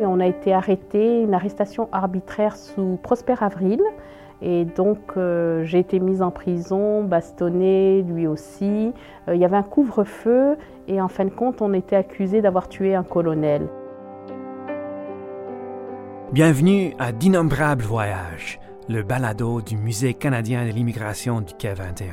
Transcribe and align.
On 0.00 0.20
a 0.20 0.26
été 0.26 0.52
arrêté, 0.52 1.22
une 1.22 1.32
arrestation 1.32 1.88
arbitraire 1.90 2.56
sous 2.56 2.98
Prosper 3.02 3.36
Avril. 3.40 3.80
Et 4.42 4.66
donc 4.66 4.98
euh, 5.16 5.64
j'ai 5.64 5.78
été 5.78 5.98
mise 5.98 6.20
en 6.20 6.30
prison, 6.30 7.02
bastonnée, 7.02 8.02
lui 8.02 8.26
aussi. 8.26 8.92
Euh, 9.28 9.34
il 9.34 9.40
y 9.40 9.44
avait 9.46 9.56
un 9.56 9.62
couvre-feu 9.62 10.58
et 10.88 11.00
en 11.00 11.08
fin 11.08 11.24
de 11.24 11.30
compte, 11.30 11.62
on 11.62 11.72
était 11.72 11.96
accusé 11.96 12.42
d'avoir 12.42 12.68
tué 12.68 12.94
un 12.94 13.02
colonel. 13.02 13.68
Bienvenue 16.32 16.92
à 16.98 17.12
D'innombrables 17.12 17.84
voyages, 17.84 18.60
le 18.90 19.02
balado 19.02 19.62
du 19.62 19.78
Musée 19.78 20.12
canadien 20.12 20.66
de 20.66 20.72
l'immigration 20.72 21.40
du 21.40 21.54
Quai 21.54 21.72
21. 21.72 22.06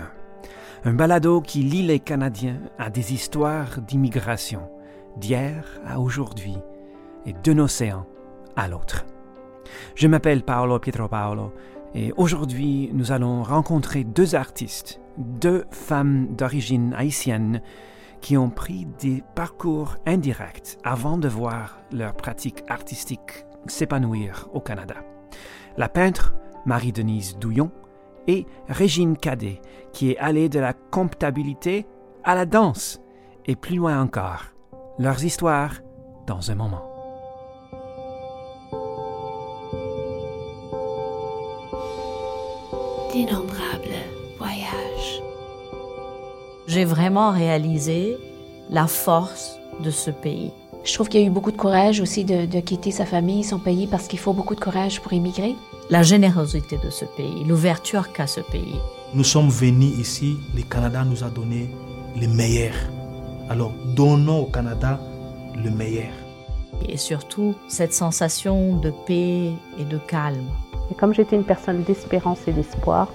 Un 0.86 0.94
balado 0.94 1.42
qui 1.42 1.60
lie 1.60 1.86
les 1.86 2.00
Canadiens 2.00 2.60
à 2.80 2.90
des 2.90 3.14
histoires 3.14 3.82
d'immigration, 3.82 4.62
d'hier 5.18 5.82
à 5.86 6.00
aujourd'hui 6.00 6.58
et 7.26 7.34
d'un 7.34 7.60
océan 7.60 8.06
à 8.56 8.68
l'autre. 8.68 9.06
Je 9.96 10.08
m'appelle 10.08 10.44
Paolo 10.44 10.80
Pietro 10.80 11.08
Paolo 11.08 11.54
et 11.96 12.12
aujourd'hui 12.18 12.90
nous 12.94 13.12
allons 13.12 13.44
rencontrer 13.44 14.04
deux 14.04 14.36
artistes, 14.36 15.00
deux 15.18 15.66
femmes 15.72 16.36
d'origine 16.36 16.94
haïtienne 16.98 17.62
qui 18.22 18.38
ont 18.38 18.50
pris 18.50 18.88
des 19.00 19.22
parcours 19.36 19.98
indirects 20.06 20.78
avant 20.84 21.18
de 21.18 21.28
voir 21.28 21.80
leur 21.92 22.16
pratique 22.16 22.64
artistique 22.70 23.46
s'épanouir 23.68 24.48
au 24.54 24.60
Canada. 24.60 24.96
La 25.78 25.90
peintre 25.90 26.34
Marie-Denise 26.66 27.38
Douillon 27.38 27.72
et 28.28 28.46
Régine 28.70 29.18
Cadet, 29.18 29.62
qui 29.92 30.12
est 30.12 30.18
allée 30.18 30.50
de 30.50 30.60
la 30.60 30.74
comptabilité 30.74 31.86
à 32.24 32.36
la 32.36 32.46
danse 32.46 33.02
et 33.46 33.56
plus 33.56 33.76
loin 33.76 34.02
encore. 34.02 34.46
Leurs 34.98 35.24
histoires 35.26 35.82
dans 36.26 36.52
un 36.52 36.56
moment. 36.56 36.93
D'innombrables 43.14 44.02
voyages. 44.40 45.22
J'ai 46.66 46.84
vraiment 46.84 47.32
réalisé 47.32 48.18
la 48.72 48.88
force 48.88 49.60
de 49.84 49.92
ce 49.92 50.10
pays. 50.10 50.50
Je 50.84 50.96
trouve 50.96 51.10
qu'il 51.10 51.22
y 51.22 51.24
a 51.24 51.28
eu 51.28 51.30
beaucoup 51.30 51.52
de 51.52 51.58
courage 51.58 52.02
aussi 52.02 52.26
de, 52.26 52.48
de 52.48 52.60
quitter 52.60 52.90
sa 52.90 53.06
famille, 53.06 53.44
son 53.44 53.60
pays, 53.60 53.86
parce 53.86 54.08
qu'il 54.08 54.18
faut 54.18 54.34
beaucoup 54.34 54.56
de 54.56 54.60
courage 54.60 55.00
pour 55.00 55.14
émigrer. 55.14 55.56
La 55.92 56.02
générosité 56.02 56.80
de 56.84 56.90
ce 56.90 57.06
pays, 57.06 57.44
l'ouverture 57.46 58.12
qu'a 58.14 58.26
ce 58.26 58.40
pays. 58.40 58.80
Nous 59.14 59.24
sommes 59.24 59.50
venus 59.50 59.96
ici, 60.00 60.36
le 60.56 60.64
Canada 60.64 61.06
nous 61.06 61.24
a 61.24 61.30
donné 61.30 61.70
le 62.20 62.28
meilleur. 62.28 62.74
Alors 63.48 63.74
donnons 63.96 64.40
au 64.40 64.46
Canada 64.46 65.00
le 65.56 65.70
meilleur. 65.70 66.12
Et 66.90 66.98
surtout, 66.98 67.54
cette 67.68 67.94
sensation 67.94 68.78
de 68.78 68.92
paix 69.06 69.52
et 69.78 69.86
de 69.86 70.00
calme. 70.00 70.50
Et 70.92 70.96
comme 70.96 71.14
j'étais 71.14 71.36
une 71.36 71.46
personne 71.46 71.84
d'espérance 71.84 72.48
et 72.48 72.52
d'espoir, 72.52 73.08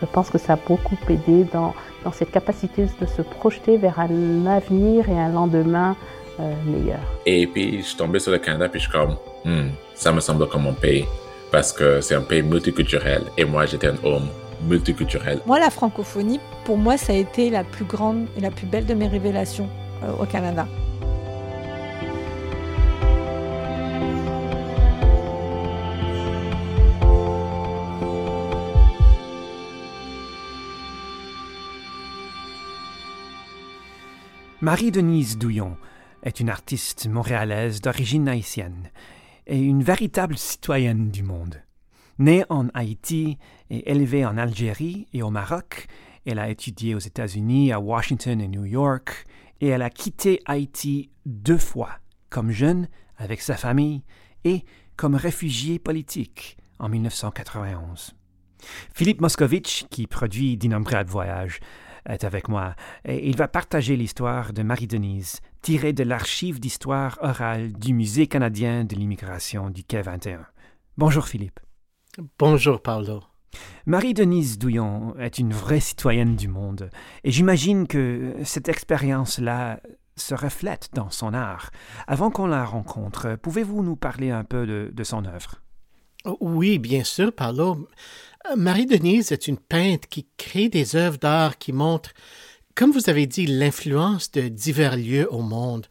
je 0.00 0.06
pense 0.06 0.30
que 0.30 0.38
ça 0.38 0.54
a 0.54 0.56
beaucoup 0.56 0.98
aidé 1.08 1.44
dans, 1.52 1.74
dans 2.04 2.12
cette 2.12 2.32
capacité 2.32 2.86
de 3.00 3.06
se 3.06 3.22
projeter 3.22 3.76
vers 3.76 4.00
un 4.00 4.46
avenir 4.46 5.08
et 5.08 5.18
un 5.18 5.28
lendemain 5.28 5.96
euh, 6.40 6.52
meilleur. 6.66 7.00
Et 7.26 7.46
puis, 7.46 7.78
je 7.78 7.82
suis 7.82 7.96
tombé 7.96 8.18
sur 8.18 8.32
le 8.32 8.38
Canada, 8.38 8.68
puis 8.68 8.80
je 8.80 8.88
suis 8.88 8.92
comme, 8.92 9.16
Hmm, 9.44 9.70
ça 9.94 10.12
me 10.12 10.20
semble 10.20 10.48
comme 10.48 10.62
mon 10.62 10.72
pays. 10.72 11.04
Parce 11.50 11.72
que 11.72 12.00
c'est 12.00 12.14
un 12.14 12.22
pays 12.22 12.42
multiculturel. 12.42 13.24
Et 13.36 13.44
moi, 13.44 13.66
j'étais 13.66 13.88
un 13.88 13.96
homme 14.04 14.28
multiculturel. 14.68 15.40
Moi, 15.46 15.58
la 15.58 15.70
francophonie, 15.70 16.40
pour 16.64 16.78
moi, 16.78 16.96
ça 16.96 17.12
a 17.12 17.16
été 17.16 17.50
la 17.50 17.64
plus 17.64 17.84
grande 17.84 18.26
et 18.36 18.40
la 18.40 18.50
plus 18.50 18.66
belle 18.66 18.86
de 18.86 18.94
mes 18.94 19.08
révélations 19.08 19.68
euh, 20.04 20.22
au 20.22 20.26
Canada. 20.26 20.66
Marie-Denise 34.62 35.38
Douillon 35.38 35.76
est 36.22 36.38
une 36.38 36.48
artiste 36.48 37.08
montréalaise 37.08 37.80
d'origine 37.80 38.28
haïtienne 38.28 38.92
et 39.48 39.58
une 39.58 39.82
véritable 39.82 40.38
citoyenne 40.38 41.10
du 41.10 41.24
monde. 41.24 41.60
Née 42.20 42.44
en 42.48 42.68
Haïti 42.72 43.38
et 43.70 43.90
élevée 43.90 44.24
en 44.24 44.38
Algérie 44.38 45.08
et 45.12 45.20
au 45.24 45.30
Maroc, 45.30 45.88
elle 46.26 46.38
a 46.38 46.48
étudié 46.48 46.94
aux 46.94 47.00
États-Unis, 47.00 47.72
à 47.72 47.80
Washington 47.80 48.40
et 48.40 48.46
New 48.46 48.64
York, 48.64 49.26
et 49.60 49.66
elle 49.66 49.82
a 49.82 49.90
quitté 49.90 50.40
Haïti 50.46 51.10
deux 51.26 51.58
fois, 51.58 51.98
comme 52.30 52.52
jeune 52.52 52.86
avec 53.16 53.40
sa 53.40 53.56
famille 53.56 54.04
et 54.44 54.64
comme 54.94 55.16
réfugiée 55.16 55.80
politique 55.80 56.56
en 56.78 56.88
1991. 56.88 58.14
Philippe 58.94 59.22
Moscovitch, 59.22 59.86
qui 59.90 60.06
produit 60.06 60.56
D'innombrables 60.56 61.10
voyages, 61.10 61.58
est 62.08 62.24
avec 62.24 62.48
moi 62.48 62.74
et 63.04 63.28
il 63.28 63.36
va 63.36 63.48
partager 63.48 63.96
l'histoire 63.96 64.52
de 64.52 64.62
Marie-Denise, 64.62 65.40
tirée 65.60 65.92
de 65.92 66.04
l'archive 66.04 66.60
d'histoire 66.60 67.18
orale 67.22 67.72
du 67.72 67.94
Musée 67.94 68.26
canadien 68.26 68.84
de 68.84 68.94
l'immigration 68.94 69.70
du 69.70 69.84
Quai 69.84 70.02
21. 70.02 70.46
Bonjour 70.98 71.26
Philippe. 71.26 71.60
Bonjour 72.38 72.82
Paolo. 72.82 73.22
Marie-Denise 73.86 74.58
Douillon 74.58 75.14
est 75.18 75.38
une 75.38 75.52
vraie 75.52 75.80
citoyenne 75.80 76.36
du 76.36 76.48
monde 76.48 76.90
et 77.24 77.30
j'imagine 77.30 77.86
que 77.86 78.34
cette 78.44 78.68
expérience-là 78.68 79.80
se 80.16 80.34
reflète 80.34 80.90
dans 80.92 81.10
son 81.10 81.34
art. 81.34 81.70
Avant 82.06 82.30
qu'on 82.30 82.46
la 82.46 82.64
rencontre, 82.64 83.36
pouvez-vous 83.36 83.82
nous 83.82 83.96
parler 83.96 84.30
un 84.30 84.44
peu 84.44 84.66
de, 84.66 84.90
de 84.92 85.04
son 85.04 85.24
œuvre? 85.24 85.62
Oui, 86.40 86.78
bien 86.78 87.02
sûr, 87.02 87.32
Paolo. 87.32 87.88
Marie-Denise 88.56 89.32
est 89.32 89.48
une 89.48 89.58
peintre 89.58 90.08
qui 90.08 90.26
crée 90.36 90.68
des 90.68 90.96
œuvres 90.96 91.18
d'art 91.18 91.58
qui 91.58 91.72
montrent, 91.72 92.12
comme 92.74 92.90
vous 92.90 93.08
avez 93.08 93.26
dit, 93.26 93.46
l'influence 93.46 94.30
de 94.32 94.48
divers 94.48 94.96
lieux 94.96 95.32
au 95.32 95.42
monde. 95.42 95.86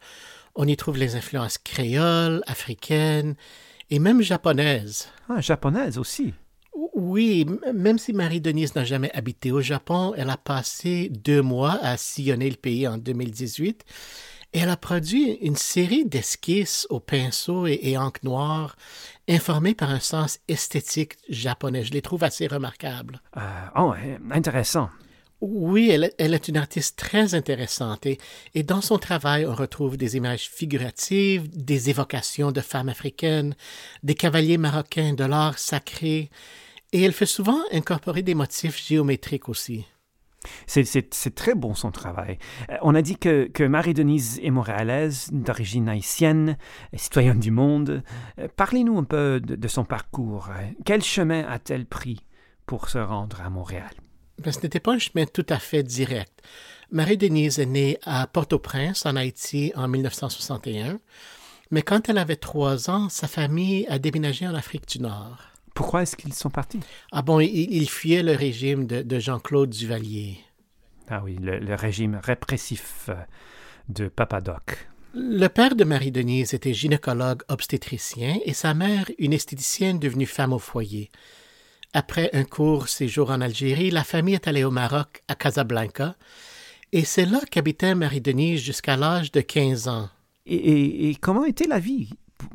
On 0.54 0.66
y 0.66 0.76
trouve 0.76 0.98
les 0.98 1.16
influences 1.16 1.58
créoles, 1.58 2.42
africaines 2.46 3.34
et 3.90 3.98
même 3.98 4.22
japonaises. 4.22 5.08
Ah, 5.28 5.40
japonaise 5.40 5.98
aussi. 5.98 6.34
Oui, 6.94 7.46
même 7.74 7.98
si 7.98 8.12
Marie-Denise 8.12 8.74
n'a 8.74 8.84
jamais 8.84 9.10
habité 9.12 9.50
au 9.50 9.60
Japon, 9.60 10.14
elle 10.16 10.30
a 10.30 10.36
passé 10.36 11.10
deux 11.10 11.42
mois 11.42 11.78
à 11.82 11.96
sillonner 11.96 12.50
le 12.50 12.56
pays 12.56 12.86
en 12.86 12.98
2018 12.98 13.84
et 14.52 14.58
elle 14.58 14.70
a 14.70 14.76
produit 14.76 15.32
une 15.40 15.56
série 15.56 16.04
d'esquisses 16.04 16.86
au 16.90 17.00
pinceau 17.00 17.66
et, 17.66 17.78
et 17.82 17.96
encre 17.96 18.20
noire, 18.22 18.76
informées 19.28 19.74
par 19.74 19.90
un 19.90 20.00
sens 20.00 20.38
esthétique 20.48 21.14
japonais. 21.28 21.84
Je 21.84 21.92
les 21.92 22.02
trouve 22.02 22.24
assez 22.24 22.46
remarquables. 22.46 23.20
Euh, 23.36 23.40
oh, 23.76 23.94
intéressant. 24.30 24.90
Oui, 25.40 25.90
elle, 25.90 26.12
elle, 26.18 26.34
est 26.34 26.46
une 26.46 26.56
artiste 26.56 26.96
très 26.96 27.34
intéressante 27.34 28.06
et, 28.06 28.18
et, 28.54 28.62
dans 28.62 28.80
son 28.80 28.96
travail, 28.98 29.44
on 29.44 29.54
retrouve 29.54 29.96
des 29.96 30.16
images 30.16 30.48
figuratives, 30.48 31.48
des 31.50 31.90
évocations 31.90 32.52
de 32.52 32.60
femmes 32.60 32.88
africaines, 32.88 33.56
des 34.04 34.14
cavaliers 34.14 34.56
marocains, 34.56 35.14
de 35.14 35.24
l'art 35.24 35.58
sacré, 35.58 36.30
et 36.92 37.02
elle 37.02 37.12
fait 37.12 37.26
souvent 37.26 37.58
incorporer 37.72 38.22
des 38.22 38.36
motifs 38.36 38.86
géométriques 38.86 39.48
aussi. 39.48 39.84
C'est 40.66 41.34
très 41.34 41.54
bon 41.54 41.74
son 41.74 41.90
travail. 41.90 42.38
On 42.82 42.94
a 42.94 43.02
dit 43.02 43.16
que, 43.16 43.66
Marie-Denise 43.66 44.40
est 44.42 44.50
montréalaise, 44.50 45.28
d'origine 45.32 45.88
haïtienne, 45.88 46.56
citoyenne 46.94 47.40
du 47.40 47.50
monde. 47.50 48.02
Parlez-nous 48.56 48.98
un 48.98 49.04
peu 49.04 49.40
de, 49.40 49.68
son 49.68 49.84
parcours. 49.84 50.50
Quel 50.84 51.02
chemin 51.02 51.44
a-t-elle 51.48 51.86
pris 51.86 52.20
pour 52.66 52.88
se 52.88 52.98
rendre 52.98 53.40
à 53.40 53.50
Montréal? 53.50 53.90
Ben, 54.42 54.52
ce 54.52 54.60
n'était 54.60 54.80
pas 54.80 54.94
un 54.94 54.98
chemin 54.98 55.26
tout 55.26 55.46
à 55.48 55.58
fait 55.58 55.82
direct. 55.82 56.42
Marie-Denise 56.90 57.58
est 57.58 57.66
née 57.66 57.98
à 58.02 58.26
Port-au-Prince, 58.26 59.06
en 59.06 59.16
Haïti, 59.16 59.72
en 59.76 59.88
1961. 59.88 61.00
Mais 61.70 61.82
quand 61.82 62.08
elle 62.08 62.18
avait 62.18 62.36
trois 62.36 62.90
ans, 62.90 63.08
sa 63.08 63.28
famille 63.28 63.86
a 63.88 63.98
déménagé 63.98 64.46
en 64.46 64.54
Afrique 64.54 64.86
du 64.86 65.00
Nord. 65.00 65.51
Pourquoi 65.74 66.02
est-ce 66.02 66.16
qu'ils 66.16 66.34
sont 66.34 66.50
partis? 66.50 66.80
Ah 67.12 67.22
bon, 67.22 67.40
ils, 67.40 67.72
ils 67.72 67.88
fuyaient 67.88 68.22
le 68.22 68.34
régime 68.34 68.86
de, 68.86 69.02
de 69.02 69.18
Jean-Claude 69.18 69.70
Duvalier. 69.70 70.38
Ah 71.08 71.22
oui, 71.24 71.36
le, 71.40 71.58
le, 71.58 71.74
régime 71.74 72.20
répressif 72.22 73.10
de 73.88 74.08
Papadoc. 74.08 74.88
Le 75.14 75.48
père 75.48 75.74
de 75.74 75.84
Marie-Denise 75.84 76.54
était 76.54 76.72
gynécologue 76.72 77.42
obstétricien 77.48 78.38
et 78.46 78.54
sa 78.54 78.72
mère 78.72 79.10
une 79.18 79.34
esthéticienne 79.34 79.98
devenue 79.98 80.26
femme 80.26 80.54
au 80.54 80.58
foyer. 80.58 81.10
Après 81.92 82.30
un 82.32 82.44
court 82.44 82.88
séjour 82.88 83.30
en 83.30 83.42
Algérie, 83.42 83.90
la 83.90 84.04
famille 84.04 84.34
est 84.34 84.48
allée 84.48 84.64
au 84.64 84.70
Maroc, 84.70 85.22
à 85.28 85.34
Casablanca, 85.34 86.16
et 86.92 87.04
c'est 87.04 87.26
là 87.26 87.40
qu'habitait 87.50 87.94
Marie-Denise 87.94 88.62
jusqu'à 88.62 88.96
l'âge 88.96 89.32
de 89.32 89.42
15 89.42 89.88
ans. 89.88 90.08
Et, 90.46 90.54
et, 90.54 91.10
et 91.10 91.14
comment 91.16 91.44
était 91.44 91.66
la 91.68 91.78
vie 91.78 92.10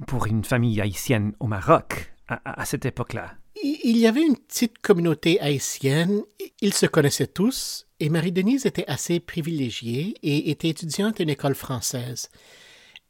pour 0.08 0.26
une 0.26 0.44
famille 0.44 0.82
haïtienne 0.82 1.34
au 1.40 1.46
Maroc? 1.46 2.12
À, 2.28 2.62
à 2.62 2.66
cette 2.66 2.86
époque-là? 2.86 3.34
Il 3.64 3.98
y 3.98 4.06
avait 4.06 4.26
une 4.26 4.38
petite 4.38 4.78
communauté 4.80 5.40
haïtienne, 5.42 6.22
ils 6.62 6.74
se 6.74 6.86
connaissaient 6.86 7.28
tous, 7.28 7.88
et 8.00 8.10
Marie-Denise 8.10 8.66
était 8.66 8.86
assez 8.88 9.20
privilégiée 9.20 10.14
et 10.22 10.52
était 10.52 10.70
étudiante 10.70 11.20
à 11.20 11.24
une 11.24 11.30
école 11.30 11.56
française. 11.56 12.30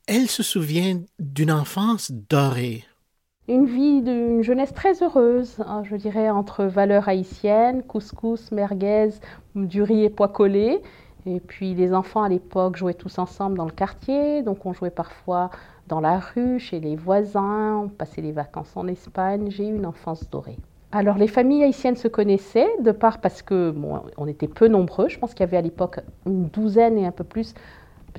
Elle 0.08 0.30
se 0.30 0.44
souvient 0.44 1.02
d'une 1.20 1.52
enfance 1.52 2.12
dorée. 2.12 2.86
Une 3.50 3.66
vie 3.66 4.02
d'une 4.02 4.42
jeunesse 4.42 4.74
très 4.74 5.04
heureuse, 5.04 5.56
hein, 5.60 5.84
je 5.90 5.96
dirais, 5.96 6.30
entre 6.30 6.66
valeurs 6.66 7.10
haïtiennes, 7.10 7.84
couscous, 7.84 8.52
merguez, 8.52 9.10
du 9.56 9.82
riz 9.82 10.06
et 10.06 10.10
pois 10.10 10.30
collés. 10.30 10.82
Et 11.26 11.42
puis 11.42 11.74
les 11.74 11.94
enfants 11.94 12.24
à 12.24 12.30
l'époque 12.30 12.78
jouaient 12.78 12.94
tous 12.94 13.20
ensemble 13.20 13.58
dans 13.58 13.66
le 13.66 13.72
quartier, 13.72 14.44
donc 14.44 14.66
on 14.66 14.74
jouait 14.74 14.92
parfois 14.92 15.50
dans 15.88 16.00
la 16.00 16.20
rue, 16.20 16.60
chez 16.60 16.80
les 16.80 16.96
voisins, 16.96 17.82
on 17.86 17.90
passait 17.90 18.22
les 18.22 18.32
vacances 18.32 18.76
en 18.76 18.88
Espagne. 18.88 19.50
J'ai 19.50 19.68
eu 19.68 19.76
une 19.76 19.86
enfance 19.86 20.30
dorée. 20.30 20.58
Alors 20.92 21.18
les 21.18 21.28
familles 21.28 21.64
haïtiennes 21.64 21.98
se 21.98 22.08
connaissaient, 22.08 22.70
de 22.82 22.92
part 22.92 23.20
parce 23.20 23.42
que 23.42 23.74
on 24.18 24.28
était 24.28 24.48
peu 24.48 24.68
nombreux. 24.68 25.10
Je 25.10 25.20
pense 25.20 25.34
qu'il 25.34 25.42
y 25.42 25.44
avait 25.44 25.58
à 25.58 25.62
l'époque 25.62 26.00
une 26.26 26.48
douzaine 26.48 26.98
et 26.98 27.06
un 27.06 27.12
peu 27.12 27.24
plus, 27.24 27.54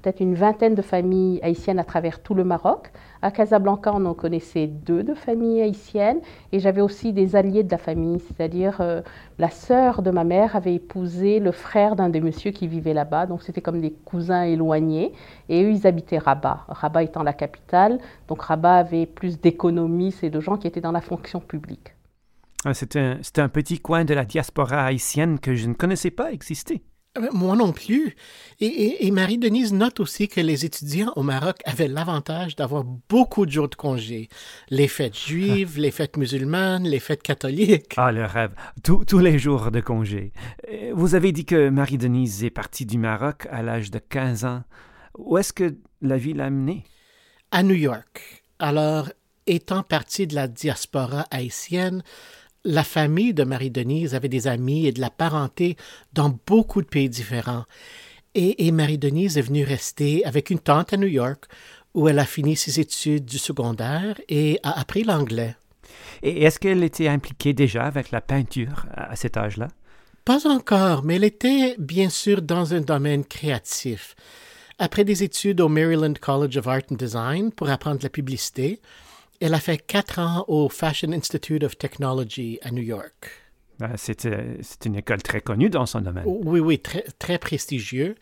peut-être 0.01 0.21
une 0.21 0.35
vingtaine 0.35 0.75
de 0.75 0.83
familles 0.83 1.41
haïtiennes 1.43 1.79
à 1.79 1.85
travers 1.85 2.23
tout 2.23 2.35
le 2.35 2.45
Maroc. 2.45 2.91
À 3.23 3.31
Casablanca, 3.31 3.93
on 3.95 4.05
en 4.07 4.15
connaissait 4.15 4.67
deux 4.67 5.03
de 5.03 5.15
familles 5.15 5.63
haïtiennes. 5.63 6.21
Et 6.53 6.61
j'avais 6.61 6.81
aussi 6.81 7.13
des 7.13 7.37
alliés 7.37 7.65
de 7.65 7.71
la 7.71 7.79
famille, 7.79 8.21
c'est-à-dire 8.21 8.81
euh, 8.81 9.03
la 9.39 9.51
sœur 9.51 10.03
de 10.03 10.11
ma 10.11 10.25
mère 10.25 10.57
avait 10.57 10.75
épousé 10.75 11.41
le 11.41 11.53
frère 11.53 11.97
d'un 11.97 12.09
des 12.09 12.21
messieurs 12.21 12.53
qui 12.53 12.69
vivait 12.69 12.95
là-bas, 12.95 13.27
donc 13.27 13.43
c'était 13.43 13.61
comme 13.61 13.81
des 13.81 13.93
cousins 13.93 14.43
éloignés. 14.43 15.13
Et 15.49 15.65
eux 15.65 15.71
ils 15.71 15.87
habitaient 15.87 16.19
Rabat, 16.19 16.65
Rabat 16.69 17.03
étant 17.03 17.23
la 17.23 17.33
capitale, 17.33 17.99
donc 18.29 18.43
Rabat 18.43 18.77
avait 18.77 19.07
plus 19.07 19.41
d'économistes 19.41 20.25
et 20.25 20.31
de 20.31 20.41
gens 20.41 20.57
qui 20.57 20.67
étaient 20.67 20.81
dans 20.81 20.93
la 20.93 21.01
fonction 21.01 21.41
publique. 21.41 21.95
Ah, 22.65 22.75
c'est 22.75 22.97
un, 22.97 23.19
un, 23.37 23.49
petit 23.49 23.79
coin 23.79 24.05
de 24.05 24.15
la 24.15 24.25
diaspora 24.25 24.85
haïtienne 24.85 25.39
que 25.39 25.55
je 25.55 25.69
ne 25.69 25.75
connaissais 25.75 26.11
pas 26.11 26.33
exister. 26.33 26.83
Euh, 27.19 27.29
moi 27.33 27.57
non 27.57 27.73
plus. 27.73 28.17
Et, 28.61 29.11
Marie-Denise 29.11 29.73
note 29.73 30.01
aussi 30.01 30.29
que 30.29 30.41
les 30.41 30.65
étudiants 30.65 31.13
au 31.17 31.23
Maroc 31.23 31.61
avaient 31.65 31.89
l'avantage 31.89 32.57
d'avoir 32.57 32.85
beaucoup 33.09 33.47
de 33.47 33.51
jours 33.51 33.69
de 33.69 33.75
congé. 33.75 34.29
Les 34.69 34.89
fêtes 34.89 35.17
juives, 35.27 35.79
les 35.79 35.91
fêtes 35.91 36.17
musulmanes, 36.17 36.85
les 36.85 36.99
fêtes 36.99 37.23
catholiques. 37.23 37.95
Ah, 37.97 38.13
le 38.13 38.25
rêve. 38.25 38.53
tous 38.83 39.19
les 39.19 39.39
jours 39.39 39.71
de 39.71 39.81
congé. 39.81 40.33
Euh, 40.71 40.93
vous 40.95 41.15
avez 41.15 41.33
dit 41.33 41.45
que 41.45 41.69
Marie-Denise 41.69 42.45
est 42.45 42.51
partie 42.51 42.87
du 42.87 42.99
Maroc 42.99 43.47
à 43.51 43.63
l'âge 43.63 43.91
de 43.91 43.99
15 43.99 44.45
ans. 44.45 44.63
Où 45.17 45.39
est-ce 45.39 45.53
que 45.53 45.77
la 46.03 46.17
vie 46.17 46.35
l'a 46.35 46.47
amenée? 46.47 46.85
À 47.51 47.63
New 47.63 47.75
York. 47.75 48.45
Alors, 48.59 49.11
étant 49.47 49.83
partie 49.83 50.27
de 50.27 50.35
la 50.35 50.49
diaspora 50.49 51.27
haïtienne, 51.31 52.03
la 52.69 52.85
famille 52.85 53.33
de 53.33 53.45
Marie-Denise 53.45 54.15
avait 54.15 54.29
des 54.29 54.47
amis 54.47 54.87
et 54.87 54.93
de 54.93 55.01
la 55.01 55.09
parenté 55.09 55.77
dans 56.13 56.39
beaucoup 56.47 56.83
de 56.83 56.87
pays 56.87 57.09
différents. 57.09 57.65
Et, 58.35 58.71
Marie-Denise 58.71 59.39
est 59.39 59.43
venue 59.43 59.65
rester 59.65 60.25
avec 60.27 60.51
une 60.51 60.59
tante 60.59 60.93
à 60.93 60.99
New 60.99 61.09
York, 61.09 61.47
où 61.95 62.09
elle 62.09 62.19
a 62.19 62.27
fini 62.27 62.57
ses 62.57 62.79
études 62.79 63.25
du 63.25 63.39
secondaire 63.39 64.21
et 64.29 64.61
a 64.63 64.79
appris 64.79 65.03
l'anglais. 65.03 65.57
Et 66.23 66.45
est-ce 66.45 66.61
qu'elle 66.61 66.85
était 66.85 67.09
impliquée 67.09 67.55
déjà 67.55 67.85
avec 67.85 68.11
la 68.11 68.21
peinture 68.21 68.85
à 68.93 69.17
cet 69.17 69.39
âge-là? 69.39 69.69
Pas 70.27 70.47
encore, 70.47 71.05
mais 71.05 71.17
elle 71.17 71.25
était 71.25 71.75
bien 71.79 72.11
sûr 72.11 72.43
dans 72.43 72.75
un 72.75 72.83
domaine 72.83 73.25
créatif. 73.25 74.15
Après 74.79 75.05
des 75.05 75.23
études 75.23 75.63
au 75.63 75.71
Maryland 75.71 76.13
College 76.21 76.59
of 76.59 76.69
Art 76.69 76.83
and 76.93 76.97
Design 76.97 77.51
pour 77.51 77.71
apprendre 77.71 78.01
la 78.03 78.11
publicité, 78.11 78.81
elle 79.41 79.55
a 79.55 79.61
fait 79.61 79.79
quatre 79.79 80.19
ans 80.19 80.45
au 80.49 80.69
Fashion 80.69 81.13
Institute 81.13 81.63
of 81.63 81.79
Technology 81.79 82.59
à 82.63 82.71
New 82.71 82.83
York. 82.83 83.31
Ben, 83.79 83.93
c'est 83.97 84.27
une 84.87 84.97
école 84.97 85.23
très 85.23 85.41
connue 85.41 85.71
dans 85.71 85.87
son 85.87 86.01
domaine. 86.01 86.25
Oui, 86.27 86.59
oui, 86.59 86.81
très, 86.81 87.05
très 87.21 87.39
prestigieux. 87.39 88.17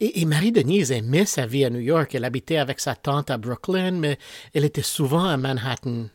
Et, 0.00 0.26
Marie-Denise 0.26 0.92
aimait 0.92 1.24
sa 1.24 1.46
vie 1.46 1.64
à 1.64 1.70
New 1.70 1.80
York. 1.80 2.14
Elle 2.14 2.26
habitait 2.26 2.58
avec 2.58 2.78
sa 2.78 2.94
tante 2.94 3.30
à 3.30 3.38
Brooklyn, 3.38 3.92
mais 3.92 4.18
elle 4.52 4.66
était 4.66 4.82
souvent 4.82 5.24
à 5.24 5.38
Manhattan. 5.38 6.08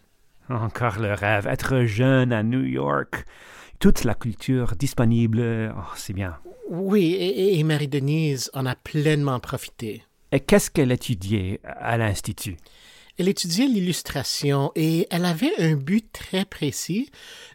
Encore 0.47 0.99
le 0.99 1.13
rêve, 1.13 1.47
être 1.47 1.85
jeune 1.85 2.31
à 2.31 2.43
New 2.43 2.63
York. 2.63 3.25
Toute 3.79 4.03
la 4.03 4.13
culture 4.13 4.75
disponible, 4.75 5.73
oh, 5.75 5.91
c'est 5.95 6.13
bien. 6.13 6.37
Oui, 6.69 7.17
et 7.19 7.63
Marie-Denise 7.63 8.51
en 8.53 8.67
a 8.67 8.75
pleinement 8.75 9.39
profité. 9.39 10.03
Et 10.31 10.39
qu'est-ce 10.39 10.69
qu'elle 10.69 10.91
étudiait 10.91 11.59
à 11.63 11.97
l'Institut? 11.97 12.57
Elle 13.19 13.29
étudiait 13.29 13.67
l'illustration 13.67 14.71
et 14.75 15.07
elle 15.11 15.25
avait 15.25 15.53
un 15.59 15.75
but 15.75 16.11
très 16.11 16.45
précis, 16.45 17.11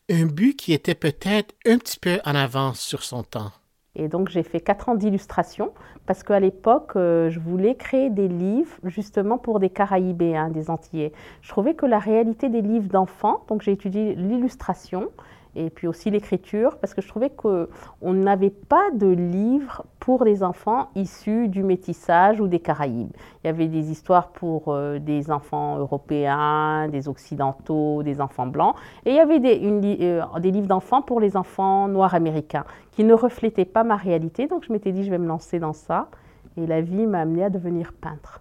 un 0.08 0.26
but 0.26 0.54
qui 0.54 0.72
était 0.72 0.94
peut-être 0.94 1.54
un 1.66 1.78
petit 1.78 1.98
peu 1.98 2.20
en 2.24 2.34
avance 2.34 2.80
sur 2.80 3.02
son 3.02 3.24
temps. 3.24 3.50
Et 3.96 4.06
donc 4.06 4.28
j'ai 4.28 4.44
fait 4.44 4.60
quatre 4.60 4.88
ans 4.88 4.94
d'illustration 4.94 5.72
parce 6.06 6.22
qu'à 6.22 6.38
l'époque, 6.38 6.92
euh, 6.94 7.28
je 7.28 7.40
voulais 7.40 7.74
créer 7.74 8.08
des 8.08 8.28
livres 8.28 8.76
justement 8.84 9.36
pour 9.36 9.58
des 9.58 9.68
Caraïbéens, 9.68 10.50
des 10.50 10.70
Antillais. 10.70 11.12
Je 11.42 11.48
trouvais 11.48 11.74
que 11.74 11.84
la 11.86 11.98
réalité 11.98 12.48
des 12.48 12.62
livres 12.62 12.88
d'enfants, 12.88 13.44
donc 13.48 13.62
j'ai 13.62 13.72
étudié 13.72 14.14
l'illustration, 14.14 15.10
et 15.58 15.70
puis 15.70 15.86
aussi 15.86 16.10
l'écriture, 16.10 16.78
parce 16.78 16.94
que 16.94 17.02
je 17.02 17.08
trouvais 17.08 17.30
qu'on 17.30 17.66
n'avait 18.02 18.50
pas 18.50 18.90
de 18.92 19.08
livres 19.08 19.84
pour 19.98 20.24
les 20.24 20.42
enfants 20.42 20.88
issus 20.94 21.48
du 21.48 21.62
métissage 21.62 22.40
ou 22.40 22.46
des 22.46 22.60
Caraïbes. 22.60 23.10
Il 23.42 23.46
y 23.46 23.50
avait 23.50 23.66
des 23.66 23.90
histoires 23.90 24.28
pour 24.28 24.68
euh, 24.68 24.98
des 24.98 25.30
enfants 25.30 25.78
européens, 25.78 26.88
des 26.88 27.08
occidentaux, 27.08 28.02
des 28.02 28.20
enfants 28.20 28.46
blancs, 28.46 28.76
et 29.04 29.10
il 29.10 29.16
y 29.16 29.20
avait 29.20 29.40
des, 29.40 29.60
euh, 30.02 30.22
des 30.40 30.50
livres 30.50 30.68
d'enfants 30.68 31.02
pour 31.02 31.20
les 31.20 31.36
enfants 31.36 31.88
noirs 31.88 32.14
américains, 32.14 32.64
qui 32.92 33.04
ne 33.04 33.14
reflétaient 33.14 33.64
pas 33.64 33.84
ma 33.84 33.96
réalité, 33.96 34.46
donc 34.46 34.64
je 34.64 34.72
m'étais 34.72 34.92
dit 34.92 35.04
je 35.04 35.10
vais 35.10 35.18
me 35.18 35.28
lancer 35.28 35.58
dans 35.58 35.72
ça, 35.72 36.08
et 36.56 36.66
la 36.66 36.80
vie 36.80 37.06
m'a 37.06 37.20
amené 37.20 37.44
à 37.44 37.50
devenir 37.50 37.92
peintre. 37.92 38.40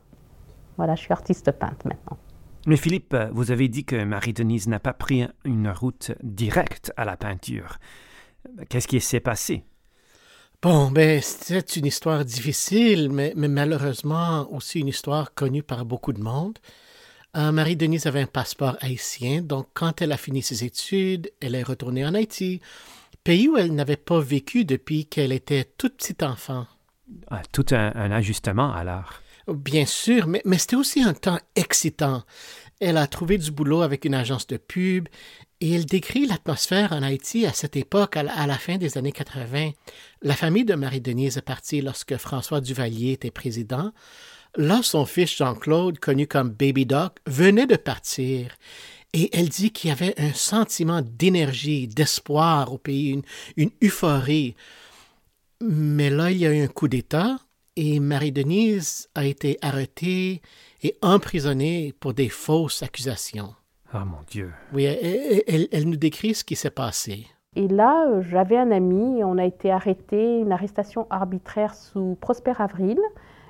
Voilà, 0.78 0.96
je 0.96 1.02
suis 1.02 1.12
artiste 1.12 1.52
peintre 1.52 1.88
maintenant. 1.88 2.18
Mais 2.68 2.76
Philippe, 2.76 3.16
vous 3.32 3.52
avez 3.52 3.70
dit 3.70 3.86
que 3.86 4.04
Marie-Denise 4.04 4.68
n'a 4.68 4.82
pas 4.82 4.92
pris 4.92 5.26
une 5.46 5.70
route 5.70 6.12
directe 6.22 6.92
à 6.98 7.06
la 7.06 7.16
peinture. 7.16 7.78
Qu'est-ce 8.68 8.90
qui 8.90 9.00
s'est 9.00 9.22
passé? 9.22 9.64
Bon, 10.62 10.92
ben, 10.92 11.22
c'est 11.22 11.78
une 11.78 11.86
histoire 11.86 12.26
difficile, 12.26 13.10
mais, 13.10 13.34
malheureusement 13.36 14.52
aussi 14.52 14.82
une 14.82 14.90
histoire 14.90 15.34
connue 15.34 15.64
par 15.64 15.86
beaucoup 15.86 16.12
de 16.12 16.20
monde. 16.20 16.60
Euh, 17.38 17.54
Marie-Denise 17.54 18.06
avait 18.06 18.24
un 18.24 18.28
passeport 18.28 18.76
haïtien, 18.82 19.42
donc 19.42 19.70
quand 19.74 20.02
elle 20.02 20.12
a 20.12 20.18
fini 20.18 20.42
ses 20.42 20.66
études, 20.66 21.32
elle 21.40 21.56
est 21.56 21.64
retournée 21.64 22.06
en 22.06 22.16
Haïti, 22.16 22.60
pays 23.24 23.48
où 23.48 23.56
elle 23.56 23.76
n'avait 23.76 23.96
pas 23.96 24.20
vécu 24.20 24.66
depuis 24.66 25.06
qu'elle 25.06 25.32
était 25.32 25.72
toute 25.78 25.96
petite 25.96 26.22
enfant. 26.22 26.68
Ah, 27.30 27.44
tout 27.54 27.66
un 27.72 28.12
ajustement 28.12 28.74
alors. 28.74 29.22
Bien 29.48 29.86
sûr, 29.86 30.28
mais, 30.28 30.42
c'était 30.58 30.76
aussi 30.76 31.02
un 31.02 31.14
temps 31.14 31.40
excitant. 31.56 32.24
Elle 32.82 32.98
a 32.98 33.08
trouvé 33.08 33.38
du 33.38 33.52
boulot 33.52 33.82
avec 33.82 34.04
une 34.04 34.14
agence 34.14 34.46
de 34.46 34.58
pub 34.58 35.08
et 35.62 35.74
elle 35.74 35.86
décrit 35.86 36.28
l'atmosphère 36.28 36.92
en 36.92 37.02
Haïti 37.02 37.46
à 37.46 37.54
cette 37.54 37.78
époque, 37.78 38.18
à 38.18 38.24
la, 38.24 38.58
fin 38.58 38.78
des 38.78 38.98
années 38.98 39.14
80. 39.14 39.72
La 40.22 40.36
famille 40.36 40.66
de 40.66 40.76
Marie-Denise 40.76 41.38
est 41.38 41.42
partie 41.42 41.82
lorsque 41.82 42.18
François 42.18 42.60
Duvalier 42.60 43.14
était 43.14 43.32
président. 43.32 43.94
Là, 44.58 44.82
son 44.84 45.06
fils 45.06 45.38
Jean-Claude, 45.38 46.00
connu 46.00 46.28
comme 46.28 46.50
Baby 46.50 46.86
Doc, 46.86 47.18
venait 47.26 47.68
de 47.68 47.78
partir. 47.78 48.52
Et 49.14 49.36
elle 49.36 49.50
dit 49.50 49.72
qu'il 49.72 49.90
y 49.90 49.94
avait 49.94 50.20
un 50.20 50.34
sentiment 50.34 51.02
d'énergie, 51.02 51.88
d'espoir 51.88 52.74
au 52.74 52.78
pays, 52.78 53.12
une, 53.12 53.24
une 53.56 53.72
euphorie. 53.82 54.56
Mais 55.62 56.10
là, 56.10 56.32
il 56.32 56.38
y 56.38 56.46
a 56.46 56.54
eu 56.54 56.62
un 56.62 56.68
coup 56.68 56.90
d'État 56.90 57.38
et 57.78 58.00
Marie-Denise 58.00 59.08
a 59.14 59.24
été 59.24 59.58
arrêtée 59.62 60.42
et 60.84 60.98
emprisonnée 61.02 61.94
pour 62.00 62.14
des 62.14 62.28
fausses 62.28 62.82
accusations. 62.82 63.54
Ah 63.94 64.04
mon 64.04 64.18
Dieu. 64.28 64.52
Oui, 64.74 64.86
elle, 64.86 65.88
nous 65.88 65.96
décrit 65.96 66.34
ce 66.34 66.44
qui 66.44 66.56
s'est 66.56 66.72
passé. 66.72 67.28
Et 67.56 67.68
là, 67.68 68.08
euh, 68.08 68.22
j'avais 68.22 68.58
un 68.58 68.72
ami, 68.72 69.24
on 69.24 69.38
a 69.38 69.46
été 69.46 69.72
arrêté, 69.72 70.40
une 70.40 70.52
arrestation 70.52 71.08
arbitraire 71.10 71.74
sous 71.74 72.18
Prosper 72.20 72.54
Avril. 72.60 73.00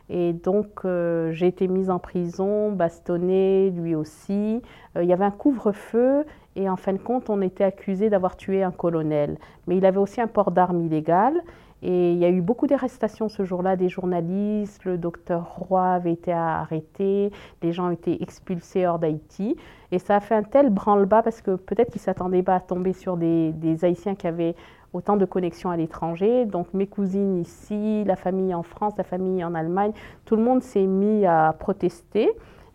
Et 0.09 0.33
donc, 0.33 0.67
euh, 0.85 1.31
j'ai 1.31 1.47
été 1.47 1.67
mise 1.67 1.89
en 1.89 1.99
prison, 1.99 2.71
bastonnée, 2.71 3.71
lui 3.71 3.95
aussi. 3.95 4.61
Euh, 4.95 5.03
il 5.03 5.09
y 5.09 5.13
avait 5.13 5.25
un 5.25 5.31
couvre-feu 5.31 6.25
et 6.55 6.69
en 6.69 6.75
fin 6.75 6.93
de 6.93 6.97
compte, 6.97 7.29
on 7.29 7.41
était 7.41 7.63
accusé 7.63 8.09
d'avoir 8.09 8.35
tué 8.35 8.63
un 8.63 8.71
colonel. 8.71 9.37
Mais 9.67 9.77
il 9.77 9.85
avait 9.85 9.99
aussi 9.99 10.19
un 10.19 10.27
port 10.27 10.51
d'armes 10.51 10.81
illégal. 10.85 11.33
Et 11.83 12.13
il 12.13 12.17
y 12.17 12.25
a 12.25 12.29
eu 12.29 12.41
beaucoup 12.41 12.65
d'arrestations 12.65 13.29
ce 13.29 13.43
jour-là, 13.43 13.75
des 13.75 13.89
journalistes, 13.89 14.83
le 14.85 14.97
docteur 14.97 15.55
Roy 15.55 15.85
avait 15.85 16.13
été 16.13 16.33
arrêté, 16.33 17.31
les 17.61 17.71
gens 17.71 17.87
ont 17.87 17.91
été 17.91 18.21
expulsés 18.23 18.87
hors 18.87 18.97
d'Haïti. 18.97 19.55
Et 19.91 19.99
ça 19.99 20.15
a 20.15 20.19
fait 20.19 20.35
un 20.35 20.43
tel 20.43 20.69
branle-bas 20.69 21.21
parce 21.21 21.41
que 21.41 21.55
peut-être 21.55 21.91
qu'ils 21.91 22.01
ne 22.01 22.05
s'attendaient 22.05 22.43
pas 22.43 22.55
à 22.55 22.59
tomber 22.59 22.93
sur 22.93 23.15
des, 23.15 23.53
Haïtiens 23.83 24.15
qui 24.15 24.27
avaient 24.27 24.55
autant 24.93 25.17
de 25.17 25.25
connexions 25.25 25.69
à 25.69 25.77
l'étranger. 25.77 26.45
Donc 26.45 26.73
mes 26.73 26.87
cousines 26.87 27.37
ici, 27.37 28.03
la 28.05 28.15
famille 28.15 28.55
en 28.55 28.63
France, 28.63 28.93
la 28.97 29.03
famille 29.03 29.43
en 29.43 29.53
Allemagne, 29.53 29.91
tout 30.25 30.35
le 30.35 30.43
monde 30.43 30.63
s'est 30.63 30.87
mis 30.87 31.25
à 31.27 31.55
protester. 31.57 32.29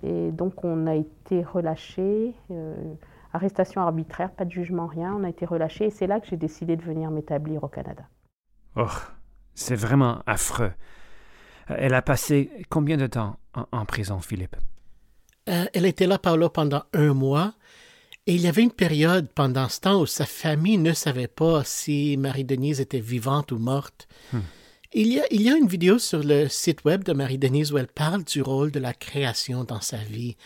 Et 0.05 0.31
donc 0.31 0.65
on 0.65 0.87
a 0.87 0.95
été 0.95 1.43
relâchés. 1.43 2.35
Euh, 2.53 2.75
arrestation 3.33 3.81
arbitraire, 3.81 4.31
pas 4.31 4.45
de 4.45 4.51
jugement, 4.51 4.87
rien. 4.87 5.15
On 5.19 5.25
a 5.25 5.29
été 5.29 5.45
relâchés 5.45 5.87
et 5.87 5.91
c'est 5.91 6.07
là 6.07 6.21
que 6.21 6.27
j'ai 6.29 6.37
décidé 6.37 6.77
de 6.77 6.83
venir 6.83 7.11
m'établir 7.11 7.65
au 7.65 7.69
Canada. 7.69 8.05
Oh, 8.77 8.89
c'est 9.55 9.77
vraiment 9.77 10.23
affreux. 10.27 10.73
Elle 11.69 11.95
a 11.95 12.03
passé 12.03 12.51
combien 12.69 12.97
de 12.97 13.07
temps 13.07 13.37
en, 13.55 13.85
prison, 13.85 14.21
Philippe? 14.21 14.57
Euh, 15.49 15.67
elle 15.75 15.87
était 15.87 16.07
là, 16.07 16.19
Paolo, 16.19 16.49
pendant 16.49 16.85
un 16.93 17.15
mois. 17.15 17.55
Et 18.27 18.35
il 18.35 18.41
y 18.41 18.47
avait 18.47 18.63
une 18.63 18.73
période 18.73 19.29
pendant 19.35 19.69
ce 19.69 19.81
temps 19.81 20.01
où 20.01 20.07
sa 20.07 20.27
famille 20.27 20.79
ne 20.79 20.93
savait 20.93 21.29
pas 21.29 21.65
si 21.65 22.17
Marie-Denise 22.17 22.81
était 22.81 23.01
vivante 23.01 23.51
ou 23.53 23.59
morte. 23.59 24.07
Hmm. 24.33 24.41
Il, 24.93 25.09
y 25.09 25.21
a, 25.21 25.25
il 25.31 25.43
y 25.43 25.51
a 25.51 25.57
une 25.57 25.67
vidéo 25.67 25.99
sur 25.99 26.23
le 26.23 26.49
site 26.49 26.85
web 26.85 27.03
de 27.03 27.13
Marie-Denise 27.13 27.73
où 27.73 27.79
elle 27.79 27.89
parle 27.89 28.23
du 28.25 28.41
rôle 28.41 28.71
de 28.71 28.79
la 28.79 28.95
création 28.95 29.65
dans 29.65 29.81
sa 29.81 29.97
vie. 29.97 30.37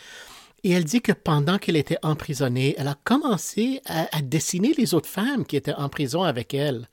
Et 0.63 0.71
elle 0.71 0.85
dit 0.85 1.01
que 1.01 1.11
pendant 1.11 1.59
qu'elle 1.59 1.75
était 1.75 1.99
emprisonnée, 2.01 2.73
elle 2.79 2.87
a 2.87 2.97
commencé 3.03 3.81
à, 3.85 4.07
à 4.11 4.21
dessiner 4.21 4.73
les 4.73 4.95
autres 4.95 5.09
femmes 5.09 5.45
qui 5.45 5.55
étaient 5.55 5.73
en 5.73 5.89
prison 5.89 6.23
avec 6.23 6.55
elle. 6.55 6.89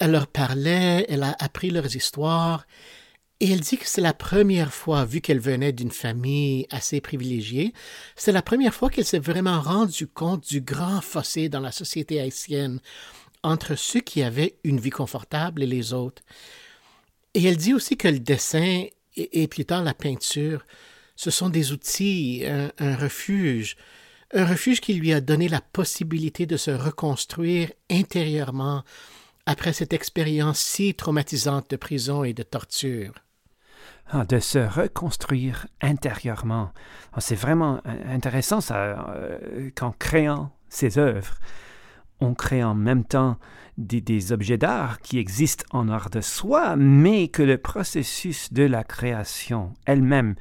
Elle 0.00 0.12
leur 0.12 0.26
parlait, 0.26 1.06
elle 1.08 1.22
a 1.22 1.36
appris 1.38 1.70
leurs 1.70 1.96
histoires. 1.96 2.66
Et 3.40 3.50
elle 3.50 3.60
dit 3.60 3.76
que 3.76 3.86
c'est 3.86 4.00
la 4.00 4.14
première 4.14 4.72
fois, 4.72 5.04
vu 5.04 5.20
qu'elle 5.20 5.40
venait 5.40 5.72
d'une 5.72 5.90
famille 5.90 6.66
assez 6.70 7.02
privilégiée, 7.02 7.74
c'est 8.16 8.32
la 8.32 8.40
première 8.40 8.74
fois 8.74 8.88
qu'elle 8.88 9.04
s'est 9.04 9.18
vraiment 9.18 9.60
rendue 9.60 10.06
compte 10.06 10.48
du 10.48 10.62
grand 10.62 11.02
fossé 11.02 11.50
dans 11.50 11.60
la 11.60 11.72
société 11.72 12.18
haïtienne 12.18 12.80
entre 13.42 13.74
ceux 13.74 14.00
qui 14.00 14.22
avaient 14.22 14.56
une 14.64 14.80
vie 14.80 14.90
confortable 14.90 15.62
et 15.62 15.66
les 15.66 15.92
autres. 15.92 16.22
Et 17.34 17.44
elle 17.44 17.58
dit 17.58 17.74
aussi 17.74 17.98
que 17.98 18.08
le 18.08 18.20
dessin 18.20 18.84
et, 19.16 19.48
plus 19.48 19.66
tard 19.66 19.84
la 19.84 19.94
peinture, 19.94 20.64
ce 21.14 21.30
sont 21.30 21.50
des 21.50 21.72
outils, 21.72 22.44
un 22.46 22.96
refuge, 22.96 23.76
un 24.32 24.46
refuge 24.46 24.80
qui 24.80 24.94
lui 24.94 25.12
a 25.12 25.20
donné 25.20 25.48
la 25.48 25.60
possibilité 25.60 26.46
de 26.46 26.56
se 26.56 26.70
reconstruire 26.70 27.70
intérieurement 27.90 28.82
après 29.46 29.72
cette 29.72 29.92
expérience 29.92 30.58
si 30.58 30.94
traumatisante 30.94 31.70
de 31.70 31.76
prison 31.76 32.24
et 32.24 32.34
de 32.34 32.42
torture. 32.42 33.14
Ah, 34.08 34.24
de 34.24 34.38
se 34.38 34.58
reconstruire 34.58 35.66
intérieurement. 35.80 36.72
Ah, 37.12 37.20
c'est 37.20 37.36
vraiment 37.36 37.80
intéressant 38.08 38.60
ça, 38.60 39.08
euh, 39.10 39.70
qu'en 39.74 39.92
créant 39.92 40.50
ces 40.68 40.98
œuvres, 40.98 41.38
on 42.20 42.34
crée 42.34 42.62
en 42.62 42.74
même 42.74 43.04
temps 43.04 43.36
des, 43.78 44.00
des 44.00 44.32
objets 44.32 44.58
d'art 44.58 45.00
qui 45.00 45.18
existent 45.18 45.64
en 45.70 45.88
art 45.88 46.10
de 46.10 46.20
soi, 46.20 46.76
mais 46.76 47.28
que 47.28 47.42
le 47.42 47.58
processus 47.58 48.52
de 48.52 48.62
la 48.62 48.84
création 48.84 49.74
elle-même 49.86 50.34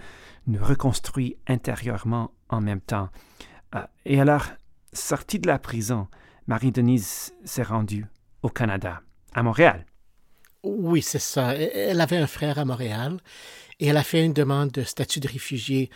nous 0.47 0.63
reconstruit 0.63 1.37
intérieurement 1.47 2.31
en 2.49 2.61
même 2.61 2.81
temps. 2.81 3.09
Ah, 3.71 3.89
et 4.05 4.21
alors, 4.21 4.45
sortie 4.93 5.39
de 5.39 5.47
la 5.47 5.59
prison, 5.59 6.07
Marie-Denise 6.47 7.33
s'est 7.43 7.63
rendue 7.63 8.05
au 8.45 8.49
Canada, 8.49 9.01
à 9.33 9.41
Montréal. 9.41 9.85
Oui, 10.63 11.01
c'est 11.01 11.19
ça. 11.19 11.55
Elle 11.55 11.99
avait 11.99 12.17
un 12.17 12.27
frère 12.27 12.59
à 12.59 12.65
Montréal 12.65 13.17
et 13.79 13.87
elle 13.87 13.97
a 13.97 14.03
fait 14.03 14.23
une 14.23 14.33
demande 14.33 14.71
de 14.71 14.83
statut 14.83 15.19
de 15.19 15.27
réfugié. 15.27 15.89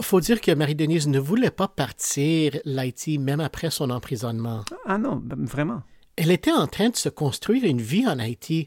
Faut 0.00 0.20
dire 0.20 0.40
que 0.40 0.50
Marie-Denise 0.50 1.08
ne 1.08 1.18
voulait 1.18 1.50
pas 1.50 1.68
partir 1.68 2.58
l'Haïti 2.64 3.18
même 3.18 3.40
après 3.40 3.70
son 3.70 3.90
emprisonnement. 3.90 4.64
Ah 4.86 4.96
non, 4.96 5.22
vraiment. 5.26 5.82
Elle 6.16 6.30
était 6.30 6.52
en 6.52 6.66
train 6.66 6.88
de 6.88 6.96
se 6.96 7.08
construire 7.10 7.64
une 7.64 7.80
vie 7.80 8.06
en 8.06 8.18
Haïti, 8.18 8.66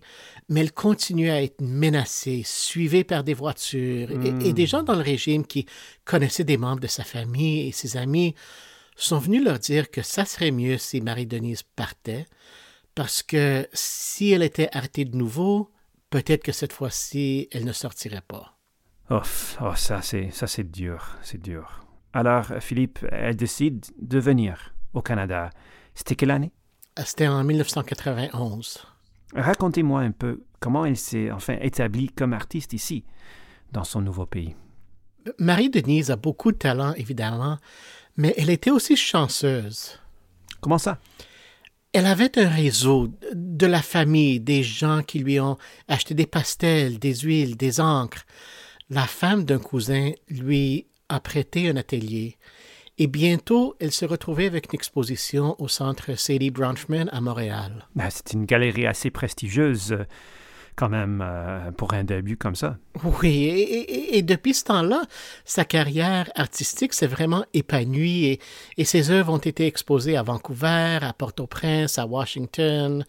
mais 0.50 0.62
elle 0.62 0.72
continuait 0.72 1.30
à 1.32 1.42
être 1.42 1.62
menacée, 1.62 2.44
suivie 2.46 3.04
par 3.04 3.24
des 3.24 3.34
voitures 3.34 4.10
et, 4.12 4.48
et 4.48 4.54
des 4.54 4.66
gens 4.66 4.84
dans 4.84 4.96
le 4.96 5.02
régime 5.02 5.46
qui 5.46 5.66
connaissaient 6.06 6.44
des 6.44 6.58
membres 6.58 6.82
de 6.82 6.88
sa 6.88 7.04
famille 7.04 7.68
et 7.68 7.72
ses 7.72 7.98
amis 7.98 8.34
sont 8.96 9.20
venus 9.20 9.44
leur 9.44 9.60
dire 9.60 9.90
que 9.90 10.04
ça 10.04 10.24
serait 10.26 10.52
mieux 10.52 10.78
si 10.78 11.02
Marie-Denise 11.02 11.64
partait, 11.64 12.26
parce 12.96 13.24
que 13.24 13.68
si 13.74 14.32
elle 14.32 14.44
était 14.44 14.70
arrêtée 14.76 15.06
de 15.06 15.16
nouveau, 15.16 15.72
peut-être 16.10 16.44
que 16.44 16.52
cette 16.52 16.74
fois-ci, 16.74 17.48
elle 17.52 17.66
ne 17.66 17.72
sortirait 17.72 18.24
pas. 18.28 18.58
Oh, 19.10 19.22
oh, 19.62 19.76
ça 19.76 20.02
c'est 20.02 20.32
ça 20.32 20.48
c'est 20.48 20.70
dur, 20.70 21.18
c'est 21.22 21.42
dur. 21.42 21.86
Alors 22.14 22.46
Philippe, 22.60 23.06
elle 23.12 23.36
décide 23.36 23.86
de 24.00 24.20
venir 24.20 24.74
au 24.94 25.02
Canada. 25.02 25.50
C'était 25.96 26.16
quelle 26.16 26.32
année? 26.32 26.52
C'était 27.04 27.28
en 27.28 27.44
1991. 27.44 28.86
Racontez-moi 29.36 30.02
un 30.02 30.12
peu 30.12 30.44
comment 30.60 30.86
elle 30.86 30.98
s'est 30.98 31.32
enfin 31.32 31.58
établie 31.62 32.10
comme 32.10 32.34
artiste 32.34 32.74
ici, 32.74 33.04
dans 33.72 33.84
son 33.84 34.02
nouveau 34.02 34.26
pays. 34.26 34.56
Marie-Denise 35.40 36.12
a 36.12 36.16
beaucoup 36.16 36.52
de 36.52 36.58
talent, 36.58 36.94
évidemment, 36.94 37.58
mais 38.18 38.34
elle 38.38 38.50
était 38.50 38.72
aussi 38.72 38.96
chanceuse. 38.96 40.00
Comment 40.62 40.78
ça? 40.78 41.00
Elle 41.94 42.08
avait 42.08 42.40
un 42.40 42.50
réseau 42.50 43.10
de 43.34 43.68
la 43.68 43.84
famille, 43.84 44.40
des 44.40 44.64
gens 44.64 45.04
qui 45.04 45.20
lui 45.20 45.40
ont 45.40 45.60
acheté 45.88 46.16
des 46.16 46.26
pastels, 46.26 46.98
des 46.98 47.14
huiles, 47.14 47.56
des 47.56 47.80
encres. 47.80 48.26
La 48.90 49.06
femme 49.06 49.46
d'un 49.46 49.60
cousin 49.60 50.12
lui 50.28 50.88
a 51.08 51.20
prêté 51.20 51.70
un 51.70 51.78
atelier. 51.78 52.38
Et 52.98 53.06
bientôt, 53.06 53.76
elle 53.80 53.92
se 53.92 54.06
retrouvait 54.06 54.48
avec 54.48 54.72
une 54.72 54.76
exposition 54.76 55.56
au 55.60 55.68
centre 55.68 56.18
Sadie 56.18 56.50
Bronfman 56.50 57.10
à 57.12 57.22
Montréal. 57.22 57.88
Ben, 57.96 58.10
C'est 58.10 58.34
une 58.34 58.46
galerie 58.46 58.88
assez 58.88 59.12
prestigieuse, 59.12 59.96
quand 60.76 60.90
même, 60.90 61.22
euh, 61.26 61.72
pour 61.72 61.94
un 61.94 62.04
début 62.04 62.38
comme 62.38 62.56
ça. 62.56 62.78
Oui, 63.04 63.44
et, 63.46 63.62
et- 63.62 64.18
et 64.18 64.22
depuis 64.22 64.54
ce 64.54 64.64
temps-là, 64.66 65.04
sa 65.46 65.66
carrière 65.66 66.30
artistique 66.36 66.94
s'est 66.94 67.08
vraiment 67.08 67.46
épanouie 67.54 68.26
et, 68.26 68.40
et 68.78 68.86
ses 68.86 69.12
œuvres 69.12 69.34
ont 69.34 69.38
été 69.38 69.66
exposées 69.68 70.18
à 70.18 70.24
Vancouver, 70.24 71.00
à 71.02 71.14
Port-au-Prince, 71.14 71.98
à 72.00 72.06
Washington, 72.06 73.06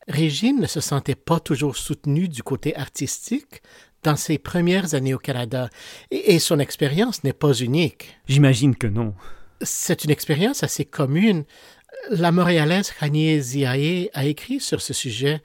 Régine 0.08 0.60
ne 0.60 0.66
se 0.66 0.80
sentait 0.80 1.14
pas 1.14 1.40
toujours 1.40 1.76
soutenue 1.76 2.28
du 2.28 2.42
côté 2.42 2.76
artistique 2.76 3.62
dans 4.02 4.16
ses 4.16 4.38
premières 4.38 4.94
années 4.94 5.14
au 5.14 5.18
Canada, 5.18 5.70
et 6.10 6.38
son 6.38 6.58
expérience 6.58 7.24
n'est 7.24 7.32
pas 7.32 7.52
unique. 7.52 8.18
J'imagine 8.26 8.76
que 8.76 8.86
non. 8.88 9.14
C'est 9.60 10.04
une 10.04 10.10
expérience 10.10 10.62
assez 10.62 10.84
commune. 10.84 11.44
La 12.10 12.32
Montréalaise 12.32 12.92
Khanie 12.92 13.40
Ziaé 13.40 14.10
a 14.14 14.24
écrit 14.24 14.60
sur 14.60 14.80
ce 14.80 14.92
sujet. 14.92 15.42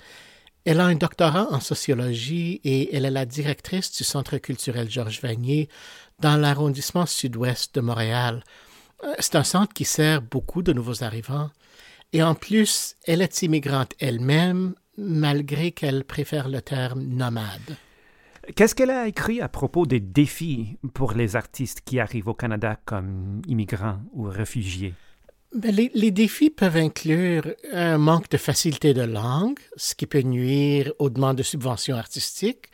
Elle 0.65 0.79
a 0.79 0.85
un 0.85 0.95
doctorat 0.95 1.47
en 1.51 1.59
sociologie 1.59 2.61
et 2.63 2.95
elle 2.95 3.05
est 3.05 3.11
la 3.11 3.25
directrice 3.25 3.91
du 3.91 4.03
Centre 4.03 4.37
culturel 4.37 4.89
Georges 4.89 5.21
Vanier 5.21 5.67
dans 6.19 6.37
l'arrondissement 6.37 7.05
sud-ouest 7.05 7.75
de 7.75 7.81
Montréal. 7.81 8.43
Euh, 9.03 9.13
C'est 9.19 9.35
un 9.35 9.43
centre 9.43 9.73
qui 9.73 9.83
sert 9.83 10.21
beaucoup 10.21 10.61
de 10.61 10.71
nouveaux 10.71 11.03
arrivants. 11.03 11.49
Et 12.13 12.23
en 12.23 12.35
plus, 12.35 12.95
elle 13.05 13.21
est 13.21 13.41
immigrante 13.41 13.93
elle-même, 13.99 14.75
malgré 14.97 15.71
qu'elle 15.71 16.03
préfère 16.03 16.47
le 16.47 16.61
terme 16.61 17.03
nomade. 17.03 17.75
Qu'est-ce 18.55 18.75
qu'elle 18.75 18.89
a 18.89 19.07
écrit 19.07 19.41
à 19.41 19.47
propos 19.47 19.85
des 19.85 19.99
défis 19.99 20.77
pour 20.93 21.13
les 21.13 21.35
artistes 21.35 21.81
qui 21.85 21.99
arrivent 21.99 22.27
au 22.27 22.33
Canada 22.33 22.77
comme 22.85 23.41
immigrants 23.47 23.99
ou 24.13 24.23
réfugiés? 24.23 24.93
Ben, 25.55 25.73
Les, 25.73 25.91
les 25.93 26.11
défis 26.11 26.49
peuvent 26.49 26.77
inclure 26.77 27.43
un 27.71 27.97
manque 27.97 28.29
de 28.29 28.37
facilité 28.37 28.93
de 28.93 29.03
langue, 29.03 29.59
ce 29.77 29.95
qui 29.95 30.07
peut 30.07 30.21
nuire 30.21 30.91
aux 30.99 31.09
demandes 31.09 31.37
de 31.37 31.43
subventions 31.43 31.95
artistiques, 31.95 32.69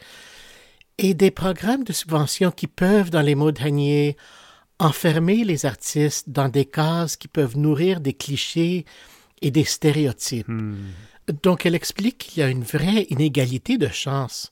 et 0.97 1.13
des 1.13 1.31
programmes 1.31 1.83
de 1.83 1.93
subventions 1.93 2.51
qui 2.51 2.67
peuvent, 2.67 3.09
dans 3.09 3.21
les 3.21 3.35
mots 3.35 3.51
de 3.51 3.61
Hanier, 3.61 4.17
enfermer 4.79 5.43
les 5.43 5.65
artistes 5.65 6.29
dans 6.29 6.49
des 6.49 6.65
cases 6.65 7.15
qui 7.15 7.27
peuvent 7.27 7.57
nourrir 7.57 7.99
des 7.99 8.13
clichés 8.13 8.85
et 9.41 9.51
des 9.51 9.65
stéréotypes. 9.65 10.47
Hmm. 10.47 10.75
Donc 11.43 11.65
elle 11.65 11.75
explique 11.75 12.17
qu'il 12.17 12.41
y 12.41 12.43
a 12.43 12.49
une 12.49 12.63
vraie 12.63 13.05
inégalité 13.09 13.77
de 13.77 13.87
chance. 13.87 14.51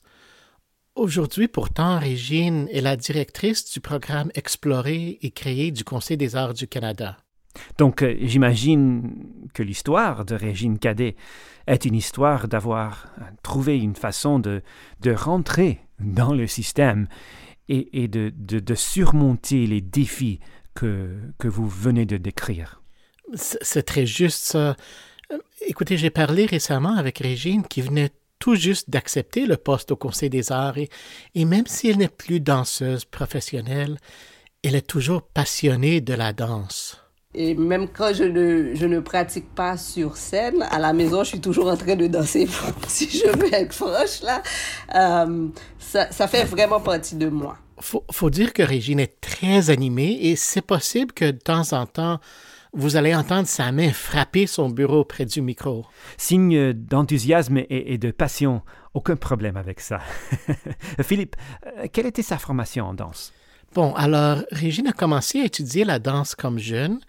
Aujourd'hui, 0.98 1.46
pourtant, 1.46 2.00
Régine 2.00 2.66
est 2.72 2.80
la 2.80 2.96
directrice 2.96 3.70
du 3.70 3.78
programme 3.78 4.32
Explorer 4.34 5.16
et 5.22 5.30
créer 5.30 5.70
du 5.70 5.84
Conseil 5.84 6.16
des 6.16 6.34
arts 6.34 6.54
du 6.54 6.66
Canada. 6.66 7.16
Donc, 7.78 8.02
euh, 8.02 8.16
j'imagine 8.20 9.12
que 9.54 9.62
l'histoire 9.62 10.24
de 10.24 10.34
Régine 10.34 10.76
Cadet 10.76 11.14
est 11.68 11.84
une 11.84 11.94
histoire 11.94 12.48
d'avoir 12.48 13.06
trouvé 13.44 13.78
une 13.78 13.94
façon 13.94 14.40
de, 14.40 14.60
de 15.00 15.12
rentrer 15.12 15.78
dans 16.00 16.34
le 16.34 16.48
système 16.48 17.06
et, 17.68 18.02
et 18.02 18.08
de, 18.08 18.32
de, 18.36 18.58
de, 18.58 18.74
surmonter 18.74 19.68
les 19.68 19.80
défis 19.80 20.40
que, 20.74 21.16
que 21.38 21.46
vous 21.46 21.68
venez 21.68 22.06
de 22.06 22.16
décrire. 22.16 22.82
C'est 23.34 23.84
très 23.84 24.04
juste 24.04 24.42
ça. 24.42 24.76
Euh, 25.30 25.38
écoutez, 25.64 25.96
j'ai 25.96 26.10
parlé 26.10 26.46
récemment 26.46 26.96
avec 26.96 27.18
Régine 27.18 27.62
qui 27.62 27.82
venait 27.82 28.10
tout 28.48 28.54
juste 28.54 28.88
d'accepter 28.88 29.44
le 29.44 29.58
poste 29.58 29.92
au 29.92 29.96
Conseil 29.96 30.30
des 30.30 30.52
arts 30.52 30.78
et, 30.78 30.88
et 31.34 31.44
même 31.44 31.66
si 31.66 31.90
elle 31.90 31.98
n'est 31.98 32.08
plus 32.08 32.40
danseuse 32.40 33.04
professionnelle, 33.04 33.98
elle 34.64 34.74
est 34.74 34.86
toujours 34.86 35.20
passionnée 35.20 36.00
de 36.00 36.14
la 36.14 36.32
danse. 36.32 36.98
Et 37.34 37.54
même 37.54 37.88
quand 37.88 38.14
je 38.14 38.24
ne, 38.24 38.74
je 38.74 38.86
ne 38.86 39.00
pratique 39.00 39.54
pas 39.54 39.76
sur 39.76 40.16
scène, 40.16 40.62
à 40.70 40.78
la 40.78 40.94
maison, 40.94 41.24
je 41.24 41.28
suis 41.28 41.40
toujours 41.42 41.68
en 41.68 41.76
train 41.76 41.94
de 41.94 42.06
danser, 42.06 42.48
si 42.88 43.10
je 43.10 43.28
veux 43.36 43.52
être 43.52 43.74
franche, 43.74 44.22
là. 44.22 44.42
Euh, 44.94 45.48
ça, 45.78 46.10
ça, 46.10 46.26
fait 46.26 46.44
vraiment 46.44 46.80
partie 46.80 47.16
de 47.16 47.28
moi. 47.28 47.58
Faut, 47.78 48.02
faut 48.10 48.30
dire 48.30 48.54
que 48.54 48.62
Régine 48.62 48.98
est 49.00 49.20
très 49.20 49.68
animée 49.68 50.16
et 50.22 50.36
c'est 50.36 50.62
possible 50.62 51.12
que 51.12 51.26
de 51.26 51.38
temps 51.38 51.74
en 51.74 51.84
temps, 51.84 52.18
vous 52.72 52.96
allez 52.96 53.14
entendre 53.14 53.48
sa 53.48 53.72
main 53.72 53.92
frapper 53.92 54.46
son 54.46 54.68
bureau 54.68 55.04
près 55.04 55.24
du 55.24 55.40
micro. 55.40 55.86
Signe 56.16 56.72
d'enthousiasme 56.72 57.58
et, 57.58 57.94
et, 57.94 57.98
de 57.98 58.10
passion, 58.10 58.62
aucun 58.94 59.16
problème 59.16 59.56
avec 59.56 59.80
ça. 59.80 60.00
Philippe, 61.02 61.36
euh, 61.66 61.86
quelle 61.92 62.06
était 62.06 62.22
sa 62.22 62.38
formation 62.38 62.86
en 62.86 62.94
danse? 62.94 63.32
Bon, 63.74 63.94
alors, 63.94 64.42
Régine 64.50 64.88
a 64.88 64.92
commencé 64.92 65.40
à 65.40 65.44
étudier 65.44 65.84
la 65.84 65.98
danse 65.98 66.34
comme 66.34 66.58
jeune. 66.58 67.00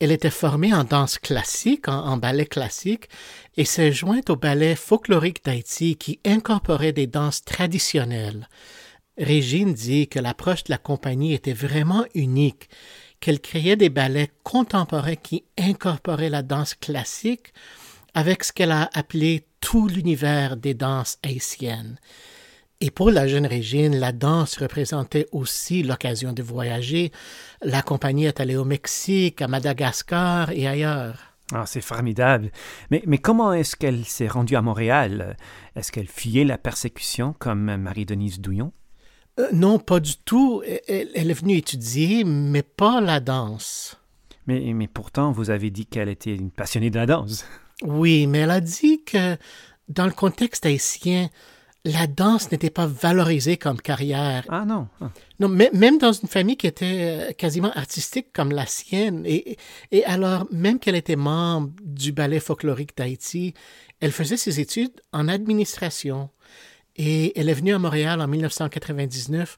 Elle 0.00 0.10
était 0.10 0.30
formée 0.30 0.74
en 0.74 0.82
danse 0.82 1.18
classique, 1.18 1.88
en, 1.88 2.04
en 2.04 2.16
ballet 2.16 2.46
classique, 2.46 3.08
et 3.56 3.64
s'est 3.64 3.92
jointe 3.92 4.30
au 4.30 4.36
ballet 4.36 4.74
folklorique 4.74 5.44
d'Haïti 5.44 5.96
qui 5.96 6.18
incorporait 6.24 6.92
des 6.92 7.06
danses 7.06 7.44
traditionnelles. 7.44 8.48
Régine 9.18 9.74
dit 9.74 10.08
que 10.08 10.18
l'approche 10.18 10.64
de 10.64 10.72
la 10.72 10.78
compagnie 10.78 11.34
était 11.34 11.52
vraiment 11.52 12.04
unique, 12.14 12.68
qu'elle 13.22 13.40
créait 13.40 13.76
des 13.76 13.88
ballets 13.88 14.32
contemporains 14.42 15.14
qui 15.14 15.44
incorporaient 15.56 16.28
la 16.28 16.42
danse 16.42 16.74
classique 16.74 17.54
avec 18.14 18.42
ce 18.42 18.52
qu'elle 18.52 18.72
a 18.72 18.90
appelé 18.94 19.46
tout 19.60 19.86
l'univers 19.86 20.56
des 20.56 20.74
danses 20.74 21.18
haïtiennes. 21.22 21.98
Et 22.80 22.90
pour 22.90 23.12
la 23.12 23.28
jeune 23.28 23.46
Régine, 23.46 23.96
la 23.96 24.10
danse 24.10 24.56
représentait 24.58 25.28
aussi 25.30 25.84
l'occasion 25.84 26.32
de 26.32 26.42
voyager. 26.42 27.12
La 27.62 27.80
compagnie 27.80 28.26
est 28.26 28.40
allée 28.40 28.56
au 28.56 28.64
Mexique, 28.64 29.40
à 29.40 29.46
Madagascar 29.46 30.50
et 30.50 30.66
ailleurs. 30.66 31.36
Ah, 31.54 31.64
c'est 31.64 31.80
formidable. 31.80 32.50
Mais, 32.90 33.04
mais 33.06 33.18
comment 33.18 33.52
est-ce 33.52 33.76
qu'elle 33.76 34.04
s'est 34.04 34.26
rendue 34.26 34.56
à 34.56 34.62
Montréal? 34.62 35.36
Est-ce 35.76 35.92
qu'elle 35.92 36.08
fuyait 36.08 36.44
la 36.44 36.58
persécution 36.58 37.36
comme 37.38 37.76
Marie-Denise 37.76 38.40
Douillon? 38.40 38.72
Euh, 39.40 39.48
non, 39.52 39.78
pas 39.78 40.00
du 40.00 40.16
tout. 40.16 40.62
Elle, 40.88 41.08
elle, 41.14 41.30
est 41.30 41.34
venue 41.34 41.56
étudier, 41.56 42.24
mais 42.24 42.62
pas 42.62 43.00
la 43.00 43.20
danse. 43.20 43.96
Mais, 44.46 44.72
mais 44.74 44.88
pourtant, 44.88 45.32
vous 45.32 45.50
avez 45.50 45.70
dit 45.70 45.86
qu'elle 45.86 46.08
était 46.08 46.34
une 46.34 46.50
passionnée 46.50 46.90
de 46.90 46.96
la 46.96 47.06
danse. 47.06 47.44
Oui, 47.84 48.28
mais 48.28 48.40
elle 48.40 48.52
a 48.52 48.60
dit 48.60 49.02
que 49.02 49.36
dans 49.88 50.06
le 50.06 50.12
contexte 50.12 50.64
haïtien, 50.66 51.30
la 51.84 52.06
danse 52.06 52.52
n'était 52.52 52.70
pas 52.70 52.86
valorisée 52.86 53.56
comme 53.56 53.80
carrière. 53.80 54.44
Ah 54.48 54.64
non. 54.64 54.86
Ah. 55.00 55.10
Non, 55.40 55.48
même 55.48 55.98
dans 55.98 56.12
une 56.12 56.28
famille 56.28 56.56
qui 56.56 56.68
était 56.68 57.34
quasiment 57.36 57.72
artistique 57.72 58.32
comme 58.32 58.52
la 58.52 58.66
sienne, 58.66 59.24
et, 59.26 59.56
et 59.90 60.04
alors 60.04 60.46
même 60.52 60.78
qu'elle 60.78 60.94
était 60.94 61.16
membre 61.16 61.72
du 61.82 62.12
ballet 62.12 62.38
folklorique 62.38 62.96
d'Haïti, 62.96 63.54
elle 63.98 64.12
faisait 64.12 64.36
ses 64.36 64.60
études 64.60 65.00
en 65.12 65.26
administration. 65.26 66.30
Et 66.96 67.38
elle 67.38 67.48
est 67.48 67.54
venue 67.54 67.74
à 67.74 67.78
Montréal 67.78 68.20
en 68.20 68.28
1999 68.28 69.56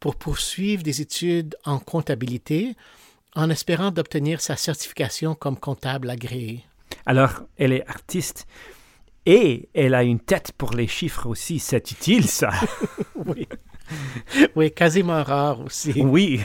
pour 0.00 0.16
poursuivre 0.16 0.82
des 0.82 1.00
études 1.00 1.56
en 1.64 1.78
comptabilité 1.78 2.76
en 3.34 3.50
espérant 3.50 3.90
d'obtenir 3.90 4.40
sa 4.40 4.56
certification 4.56 5.34
comme 5.34 5.58
comptable 5.58 6.10
agréé. 6.10 6.64
Alors, 7.04 7.42
elle 7.58 7.72
est 7.72 7.86
artiste 7.86 8.46
et 9.26 9.68
elle 9.74 9.94
a 9.94 10.02
une 10.02 10.20
tête 10.20 10.52
pour 10.56 10.72
les 10.72 10.86
chiffres 10.86 11.26
aussi. 11.26 11.58
C'est 11.58 11.90
utile, 11.90 12.26
ça. 12.28 12.50
oui. 13.26 13.46
oui, 14.54 14.72
quasiment 14.72 15.22
rare 15.22 15.60
aussi. 15.60 15.92
Oui. 15.96 16.40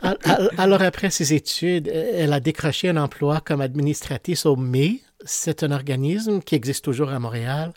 Alors, 0.58 0.82
après 0.82 1.10
ses 1.10 1.34
études, 1.34 1.88
elle 1.88 2.32
a 2.32 2.40
décroché 2.40 2.88
un 2.88 2.96
emploi 2.96 3.40
comme 3.40 3.60
administratrice 3.60 4.46
au 4.46 4.56
MAI. 4.56 5.00
C'est 5.24 5.62
un 5.62 5.70
organisme 5.70 6.40
qui 6.40 6.54
existe 6.54 6.84
toujours 6.84 7.10
à 7.10 7.18
Montréal 7.18 7.72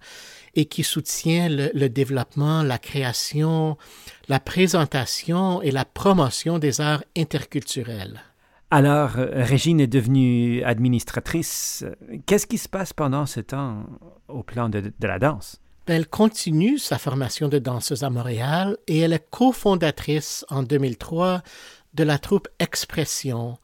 et 0.56 0.66
qui 0.66 0.84
soutient 0.84 1.50
le, 1.50 1.72
le, 1.74 1.90
développement, 1.90 2.64
la 2.64 2.78
création, 2.78 3.78
la 4.28 4.40
présentation 4.40 5.62
et 5.62 5.72
la 5.72 5.86
promotion 5.86 6.60
des 6.60 6.82
arts 6.82 7.04
interculturels. 7.18 8.22
Alors, 8.72 9.12
Régine 9.12 9.80
est 9.80 9.88
devenue 9.88 10.64
administratrice. 10.64 11.86
Qu'est-ce 12.26 12.48
qui 12.48 12.58
se 12.58 12.68
passe 12.68 12.94
pendant 12.94 13.26
ce 13.26 13.40
temps 13.40 13.86
au 14.28 14.44
plan 14.44 14.70
de, 14.70 14.92
de 15.00 15.08
la 15.08 15.20
danse? 15.20 15.62
Elle 15.86 16.08
continue 16.08 16.80
sa 16.80 16.98
formation 16.98 17.48
de 17.48 17.60
danseuse 17.60 18.04
à 18.04 18.10
Montréal 18.10 18.78
et 18.88 19.00
elle 19.00 19.14
est 19.14 19.30
cofondatrice 19.30 20.44
en 20.50 20.64
2003 20.64 21.44
de 21.94 22.04
la 22.04 22.18
troupe 22.18 22.48
Expression. 22.60 23.58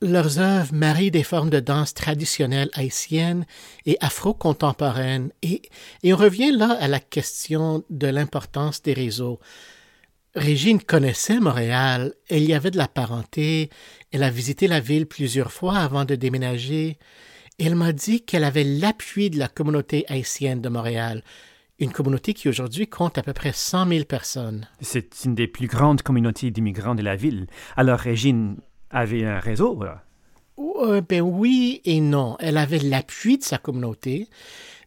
Leurs 0.00 0.38
œuvres 0.38 0.72
marient 0.74 1.10
des 1.10 1.24
formes 1.24 1.50
de 1.50 1.58
danse 1.58 1.92
traditionnelles 1.92 2.70
haïtiennes 2.74 3.46
et 3.84 3.96
afro-contemporaines 4.00 5.32
et, 5.42 5.62
et 6.04 6.14
on 6.14 6.16
revient 6.16 6.52
là 6.52 6.76
à 6.80 6.86
la 6.86 7.00
question 7.00 7.82
de 7.90 8.06
l'importance 8.06 8.80
des 8.80 8.92
réseaux. 8.92 9.40
Régine 10.36 10.80
connaissait 10.80 11.40
Montréal, 11.40 12.14
elle 12.28 12.44
y 12.44 12.54
avait 12.54 12.70
de 12.70 12.76
la 12.76 12.86
parenté, 12.86 13.70
elle 14.12 14.22
a 14.22 14.30
visité 14.30 14.68
la 14.68 14.78
ville 14.78 15.06
plusieurs 15.06 15.50
fois 15.50 15.78
avant 15.78 16.04
de 16.04 16.14
déménager, 16.14 16.98
et 17.58 17.64
elle 17.64 17.74
m'a 17.74 17.92
dit 17.92 18.24
qu'elle 18.24 18.44
avait 18.44 18.62
l'appui 18.62 19.30
de 19.30 19.38
la 19.38 19.48
communauté 19.48 20.04
haïtienne 20.08 20.60
de 20.60 20.68
Montréal, 20.68 21.24
une 21.80 21.90
communauté 21.92 22.34
qui 22.34 22.48
aujourd'hui 22.48 22.86
compte 22.86 23.18
à 23.18 23.22
peu 23.22 23.32
près 23.32 23.52
100 23.52 23.88
000 23.88 24.04
personnes. 24.04 24.68
C'est 24.80 25.24
une 25.24 25.34
des 25.34 25.48
plus 25.48 25.66
grandes 25.66 26.02
communautés 26.02 26.52
d'immigrants 26.52 26.94
de 26.94 27.02
la 27.02 27.16
ville. 27.16 27.48
Alors 27.76 27.98
Régine 27.98 28.58
avait 28.90 29.24
un 29.24 29.38
réseau 29.38 29.82
là. 29.82 30.02
Euh, 30.58 31.00
ben 31.00 31.20
oui 31.20 31.80
et 31.84 32.00
non. 32.00 32.36
Elle 32.40 32.56
avait 32.56 32.78
l'appui 32.78 33.38
de 33.38 33.44
sa 33.44 33.58
communauté, 33.58 34.28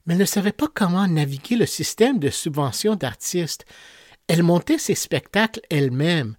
mais 0.06 0.14
elle 0.14 0.20
ne 0.20 0.26
savait 0.26 0.52
pas 0.52 0.68
comment 0.74 1.08
naviguer 1.08 1.56
le 1.56 1.66
système 1.66 2.20
de 2.20 2.30
subvention 2.30 2.96
d'artistes. 2.96 3.66
Elle 4.28 4.44
montait 4.44 4.78
ses 4.78 4.96
spectacles 4.96 5.62
elle-même. 5.70 6.36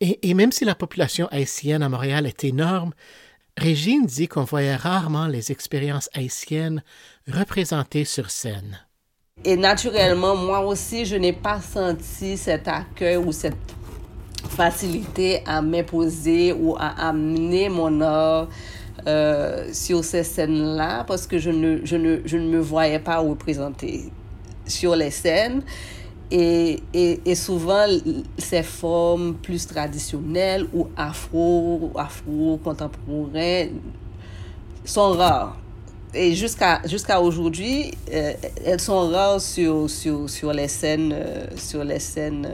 Et, 0.00 0.28
et, 0.28 0.34
même 0.34 0.52
si 0.52 0.64
la 0.64 0.74
population 0.74 1.28
haïtienne 1.30 1.82
à 1.82 1.88
Montréal 1.88 2.26
est 2.26 2.44
énorme, 2.44 2.92
Régine 3.56 4.04
dit 4.06 4.26
qu'on 4.26 4.42
voyait 4.42 4.74
rarement 4.74 5.28
les 5.28 5.52
expériences 5.52 6.10
haïtiennes 6.12 6.82
représentées 7.28 8.04
sur 8.04 8.30
scène. 8.30 8.80
Et 9.44 9.56
naturellement, 9.56 10.36
moi 10.36 10.60
aussi, 10.60 11.04
je 11.04 11.16
n'ai 11.16 11.32
pas 11.32 11.60
senti 11.60 12.36
cet 12.36 12.66
accueil 12.66 13.16
ou 13.16 13.30
cette 13.30 13.74
facilité 14.48 15.42
à 15.46 15.60
m'imposer 15.62 16.52
ou 16.52 16.76
à 16.76 17.08
amener 17.08 17.68
mon 17.68 18.00
art 18.00 18.48
euh, 19.06 19.68
sur 19.72 20.02
ces 20.04 20.22
scènes-là 20.22 21.04
parce 21.04 21.26
que 21.26 21.38
je 21.38 21.50
ne, 21.50 21.84
je, 21.84 21.96
ne, 21.96 22.20
je 22.24 22.38
ne 22.38 22.48
me 22.48 22.58
voyais 22.58 22.98
pas 22.98 23.18
représenter 23.18 24.10
sur 24.66 24.96
les 24.96 25.10
scènes. 25.10 25.62
Et, 26.30 26.82
et, 26.94 27.20
et, 27.26 27.34
souvent, 27.34 27.86
ces 28.38 28.62
formes 28.62 29.34
plus 29.34 29.66
traditionnelles 29.66 30.66
ou 30.72 30.88
afro, 30.96 31.92
afro-contemporaines 31.94 33.78
sont 34.84 35.12
rares. 35.12 35.58
Et 36.14 36.34
jusqu'à 36.34 36.80
jusqu'à 36.86 37.20
aujourd'hui, 37.20 37.90
euh, 38.12 38.32
elles 38.64 38.80
sont 38.80 39.10
rares 39.10 39.40
sur, 39.40 39.90
sur, 39.90 40.30
sur 40.30 40.52
les 40.52 40.68
scènes, 40.68 41.12
euh, 41.12 41.46
sur 41.56 41.84
les 41.84 41.98
scènes 41.98 42.48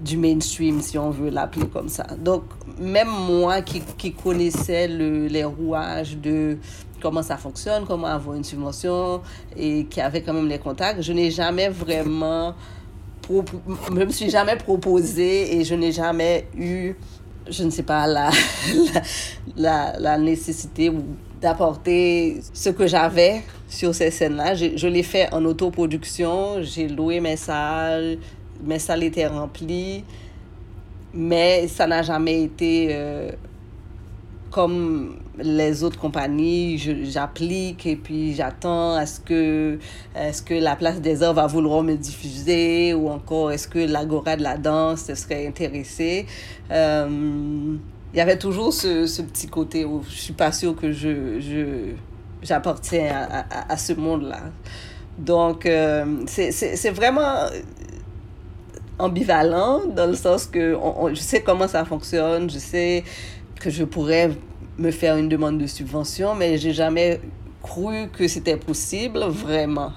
du 0.00 0.16
mainstream, 0.16 0.80
si 0.80 0.98
on 0.98 1.10
veut 1.10 1.30
l'appeler 1.30 1.66
comme 1.66 1.88
ça. 1.88 2.06
Donc, 2.18 2.44
même 2.78 3.08
moi 3.08 3.60
qui, 3.62 3.82
qui 3.98 4.12
connaissais 4.12 4.88
le, 4.88 5.26
les 5.26 5.44
rouages 5.44 6.16
de 6.16 6.58
comment 7.00 7.22
ça 7.22 7.36
fonctionne, 7.36 7.84
comment 7.86 8.06
avoir 8.06 8.36
une 8.36 8.44
subvention 8.44 9.22
et 9.56 9.86
qui 9.86 10.00
avait 10.00 10.22
quand 10.22 10.32
même 10.32 10.48
les 10.48 10.58
contacts, 10.58 11.02
je 11.02 11.12
n'ai 11.12 11.30
jamais 11.30 11.68
vraiment, 11.68 12.54
je 13.28 13.92
me 13.92 14.10
suis 14.10 14.30
jamais 14.30 14.56
proposé 14.56 15.56
et 15.56 15.64
je 15.64 15.74
n'ai 15.74 15.92
jamais 15.92 16.46
eu, 16.56 16.94
je 17.48 17.64
ne 17.64 17.70
sais 17.70 17.82
pas, 17.82 18.06
la, 18.06 18.30
la, 19.56 19.98
la, 19.98 20.18
nécessité 20.18 20.92
d'apporter 21.40 22.40
ce 22.52 22.70
que 22.70 22.86
j'avais 22.86 23.42
sur 23.68 23.94
ces 23.94 24.10
scènes-là. 24.10 24.54
Je, 24.54 24.86
l'ai 24.86 25.02
fait 25.02 25.32
en 25.32 25.44
autoproduction, 25.44 26.62
j'ai 26.62 26.88
loué 26.88 27.20
mes 27.20 27.36
salles, 27.36 28.18
mes 28.64 28.78
salles 28.78 29.04
étaient 29.04 29.26
remplies, 29.26 30.04
mais 31.14 31.68
ça 31.68 31.86
n'a 31.86 32.02
jamais 32.02 32.42
été 32.42 32.88
euh, 32.90 33.30
comme 34.50 35.16
les 35.38 35.82
autres 35.84 35.98
compagnies. 35.98 36.78
J'applique 36.78 37.86
et 37.86 37.96
puis 37.96 38.34
j'attends 38.34 38.98
est-ce 38.98 39.20
que, 39.20 39.78
est 40.14 40.44
que 40.44 40.54
la 40.54 40.76
place 40.76 41.00
des 41.00 41.22
arts 41.22 41.34
va 41.34 41.46
vouloir 41.46 41.82
me 41.82 41.94
diffuser 41.94 42.94
ou 42.94 43.08
encore 43.08 43.52
est-ce 43.52 43.68
que 43.68 43.78
l'agora 43.78 44.36
de 44.36 44.42
la 44.42 44.56
danse 44.56 45.04
se 45.04 45.14
serait 45.14 45.46
intéressée. 45.46 46.26
Euh, 46.70 47.76
il 48.12 48.16
y 48.16 48.20
avait 48.20 48.38
toujours 48.38 48.72
ce, 48.72 49.06
ce, 49.06 49.22
petit 49.22 49.46
côté 49.46 49.84
où 49.84 50.02
je 50.08 50.16
suis 50.16 50.32
pas 50.32 50.50
sûre 50.50 50.74
que 50.74 50.90
je, 50.90 51.38
je 51.38 51.92
j'appartiens 52.42 53.28
à, 53.30 53.72
à, 53.72 53.76
ce 53.76 53.92
monde-là. 53.92 54.40
Donc, 55.18 55.66
euh, 55.66 56.24
c'est 56.26 56.90
vraiment 56.90 57.46
ambivalent 59.00 59.86
dans 59.86 60.06
le 60.06 60.14
sens 60.14 60.46
que 60.46 60.76
je 61.12 61.20
sais 61.20 61.42
comment 61.42 61.68
ça 61.68 61.84
fonctionne, 61.84 62.50
je 62.50 62.58
sais 62.58 63.04
que 63.58 63.70
je 63.70 63.84
pourrais 63.84 64.30
me 64.78 64.90
faire 64.90 65.16
une 65.16 65.28
demande 65.28 65.58
de 65.58 65.66
subvention, 65.66 66.34
mais 66.34 66.58
j'ai 66.58 66.72
jamais 66.72 67.20
cru 67.62 68.08
que 68.12 68.26
c'était 68.28 68.56
possible, 68.56 69.20
vraiment. 69.24 69.92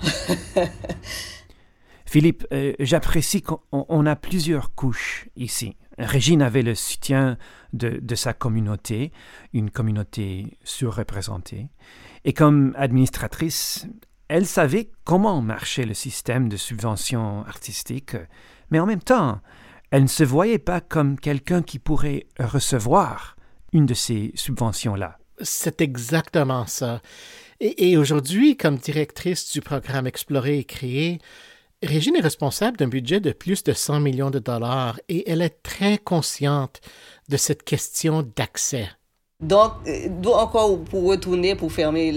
Philippe, 2.05 2.45
euh, 2.51 2.73
j'apprécie 2.79 3.41
qu'on 3.41 4.05
a 4.05 4.15
plusieurs 4.15 4.75
couches 4.75 5.29
ici. 5.35 5.77
Régine 5.97 6.41
avait 6.41 6.61
le 6.61 6.75
soutien 6.75 7.37
de, 7.71 7.99
de, 8.01 8.15
sa 8.15 8.33
communauté, 8.33 9.11
une 9.53 9.71
communauté 9.71 10.57
surreprésentée. 10.63 11.69
Et 12.25 12.33
comme 12.33 12.73
administratrice, 12.77 13.87
elle 14.27 14.45
savait 14.45 14.89
comment 15.03 15.41
marchait 15.41 15.85
le 15.85 15.93
système 15.93 16.49
de 16.49 16.57
subvention 16.57 17.45
artistique, 17.45 18.15
mais 18.73 18.79
en 18.79 18.87
même 18.87 19.03
temps, 19.03 19.39
elle 19.91 20.01
ne 20.01 20.07
se 20.07 20.23
voyait 20.23 20.57
pas 20.57 20.81
comme 20.81 21.19
quelqu'un 21.19 21.61
qui 21.61 21.77
pourrait 21.77 22.25
recevoir 22.39 23.35
une 23.71 23.85
de 23.85 23.93
ces 23.93 24.31
subventions-là. 24.33 25.19
C'est 25.41 25.79
exactement 25.79 26.65
ça. 26.65 26.99
Et, 27.59 27.91
et 27.91 27.97
aujourd'hui, 27.97 28.57
comme 28.57 28.77
directrice 28.77 29.51
du 29.51 29.61
programme 29.61 30.07
Explorer 30.07 30.57
et 30.57 30.63
Créer, 30.63 31.19
Régine 31.83 32.15
est 32.15 32.21
responsable 32.21 32.77
d'un 32.77 32.87
budget 32.87 33.19
de 33.19 33.31
plus 33.31 33.63
de 33.63 33.73
100 33.73 33.99
millions 33.99 34.31
de 34.31 34.39
dollars 34.39 34.99
et 35.07 35.29
elle 35.29 35.43
est 35.43 35.61
très 35.61 35.99
consciente 35.99 36.81
de 37.29 37.37
cette 37.37 37.61
question 37.61 38.27
d'accès. 38.35 38.89
Donc, 39.39 39.73
d'où 40.19 40.31
encore 40.31 40.79
pour 40.85 41.03
retourner, 41.03 41.53
pour 41.53 41.71
fermer 41.71 42.11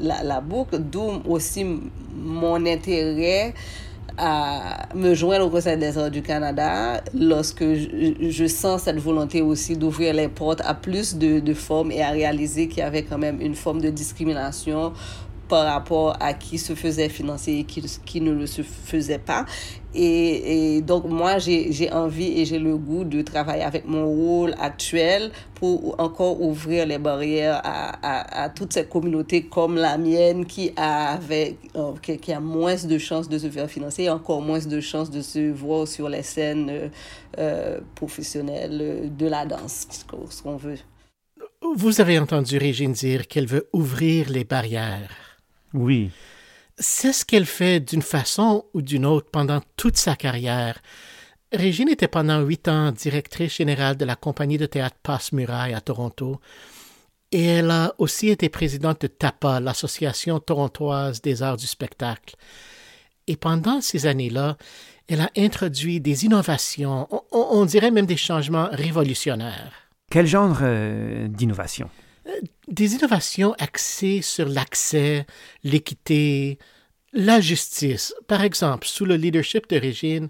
la, 0.00 0.24
la 0.24 0.40
boucle, 0.40 0.80
d'où 0.80 1.22
aussi 1.28 1.64
mon 2.16 2.66
intérêt 2.66 3.54
à 4.16 4.88
me 4.94 5.14
joindre 5.14 5.46
au 5.46 5.50
Conseil 5.50 5.76
des 5.76 5.98
arts 5.98 6.10
du 6.10 6.22
Canada 6.22 7.02
lorsque 7.14 7.64
je, 7.64 8.14
je 8.20 8.46
sens 8.46 8.82
cette 8.82 8.98
volonté 8.98 9.42
aussi 9.42 9.76
d'ouvrir 9.76 10.14
les 10.14 10.28
portes 10.28 10.60
à 10.64 10.74
plus 10.74 11.16
de, 11.16 11.40
de 11.40 11.54
formes 11.54 11.90
et 11.90 12.02
à 12.02 12.10
réaliser 12.10 12.68
qu'il 12.68 12.78
y 12.78 12.82
avait 12.82 13.02
quand 13.02 13.18
même 13.18 13.40
une 13.40 13.54
forme 13.54 13.80
de 13.80 13.90
discrimination 13.90 14.92
par 15.48 15.66
rapport 15.66 16.16
à 16.20 16.34
qui 16.34 16.58
se 16.58 16.74
faisait 16.74 17.08
financer 17.08 17.52
et 17.52 17.64
qui, 17.64 17.82
qui 18.04 18.20
ne 18.20 18.32
le 18.32 18.46
se 18.46 18.62
faisait 18.62 19.18
pas. 19.18 19.44
Et, 19.96 20.76
et 20.76 20.80
donc, 20.82 21.04
moi, 21.04 21.38
j'ai 21.38 21.92
envie 21.92 22.40
et 22.40 22.44
j'ai 22.44 22.58
le 22.58 22.76
goût 22.76 23.04
de 23.04 23.22
travailler 23.22 23.62
avec 23.62 23.86
mon 23.86 24.06
rôle 24.06 24.54
actuel 24.58 25.30
pour 25.54 25.94
encore 26.00 26.40
ouvrir 26.40 26.84
les 26.86 26.98
barrières 26.98 27.60
à, 27.62 27.94
à, 28.02 28.44
à 28.44 28.48
toute 28.48 28.72
cette 28.72 28.88
communauté 28.88 29.44
comme 29.44 29.76
la 29.76 29.96
mienne 29.96 30.46
qui, 30.46 30.72
avait, 30.76 31.56
euh, 31.76 31.92
qui, 32.02 32.32
a 32.32 32.40
moins 32.40 32.74
de 32.74 32.98
chances 32.98 33.28
de 33.28 33.38
se 33.38 33.48
faire 33.48 33.70
financer 33.70 34.04
et 34.04 34.10
encore 34.10 34.42
moins 34.42 34.58
de 34.58 34.80
chances 34.80 35.10
de 35.10 35.20
se 35.20 35.52
voir 35.52 35.86
sur 35.86 36.08
les 36.08 36.22
scènes 36.22 36.90
euh 37.38 37.80
professionnelles 37.94 39.10
de 39.16 39.26
la 39.26 39.46
danse, 39.46 39.86
ce 39.90 40.42
qu'on 40.42 40.56
veut. 40.56 40.78
Vous 41.76 42.00
avez 42.00 42.18
entendu 42.18 42.58
Régine 42.58 42.92
dire 42.92 43.26
qu'elle 43.26 43.46
veut 43.46 43.68
ouvrir 43.72 44.28
les 44.30 44.44
barrières. 44.44 45.23
Oui. 45.74 46.10
C'est 46.78 47.12
ce 47.12 47.24
qu'elle 47.24 47.46
fait 47.46 47.80
d'une 47.80 48.02
façon 48.02 48.64
ou 48.74 48.82
d'une 48.82 49.06
autre 49.06 49.28
pendant 49.30 49.60
toute 49.76 49.96
sa 49.96 50.16
carrière. 50.16 50.80
Régine 51.52 51.88
était 51.88 52.08
pendant 52.08 52.40
huit 52.40 52.66
ans 52.66 52.90
directrice 52.90 53.56
générale 53.56 53.96
de 53.96 54.04
la 54.04 54.16
compagnie 54.16 54.58
de 54.58 54.66
théâtre 54.66 54.96
Passe-Muraille 55.02 55.74
à 55.74 55.80
Toronto, 55.80 56.40
et 57.30 57.44
elle 57.44 57.70
a 57.70 57.94
aussi 57.98 58.28
été 58.28 58.48
présidente 58.48 59.02
de 59.02 59.06
TAPA, 59.08 59.60
l'Association 59.60 60.40
torontoise 60.40 61.20
des 61.20 61.42
arts 61.42 61.56
du 61.56 61.66
spectacle. 61.66 62.36
Et 63.26 63.36
pendant 63.36 63.80
ces 63.80 64.06
années-là, 64.06 64.56
elle 65.08 65.20
a 65.20 65.30
introduit 65.36 66.00
des 66.00 66.24
innovations, 66.24 67.08
on, 67.32 67.64
dirait 67.64 67.90
même 67.90 68.06
des 68.06 68.16
changements 68.16 68.68
révolutionnaires. 68.70 69.72
Quel 70.10 70.26
genre 70.26 70.58
euh, 70.62 71.28
d'innovation? 71.28 71.90
Des 72.68 72.94
innovations 72.94 73.54
axées 73.58 74.22
sur 74.22 74.48
l'accès, 74.48 75.26
l'équité, 75.62 76.58
la 77.12 77.40
justice. 77.40 78.14
Par 78.26 78.42
exemple, 78.42 78.86
sous 78.86 79.04
le 79.04 79.16
leadership 79.16 79.68
de 79.68 79.76
Régine, 79.76 80.28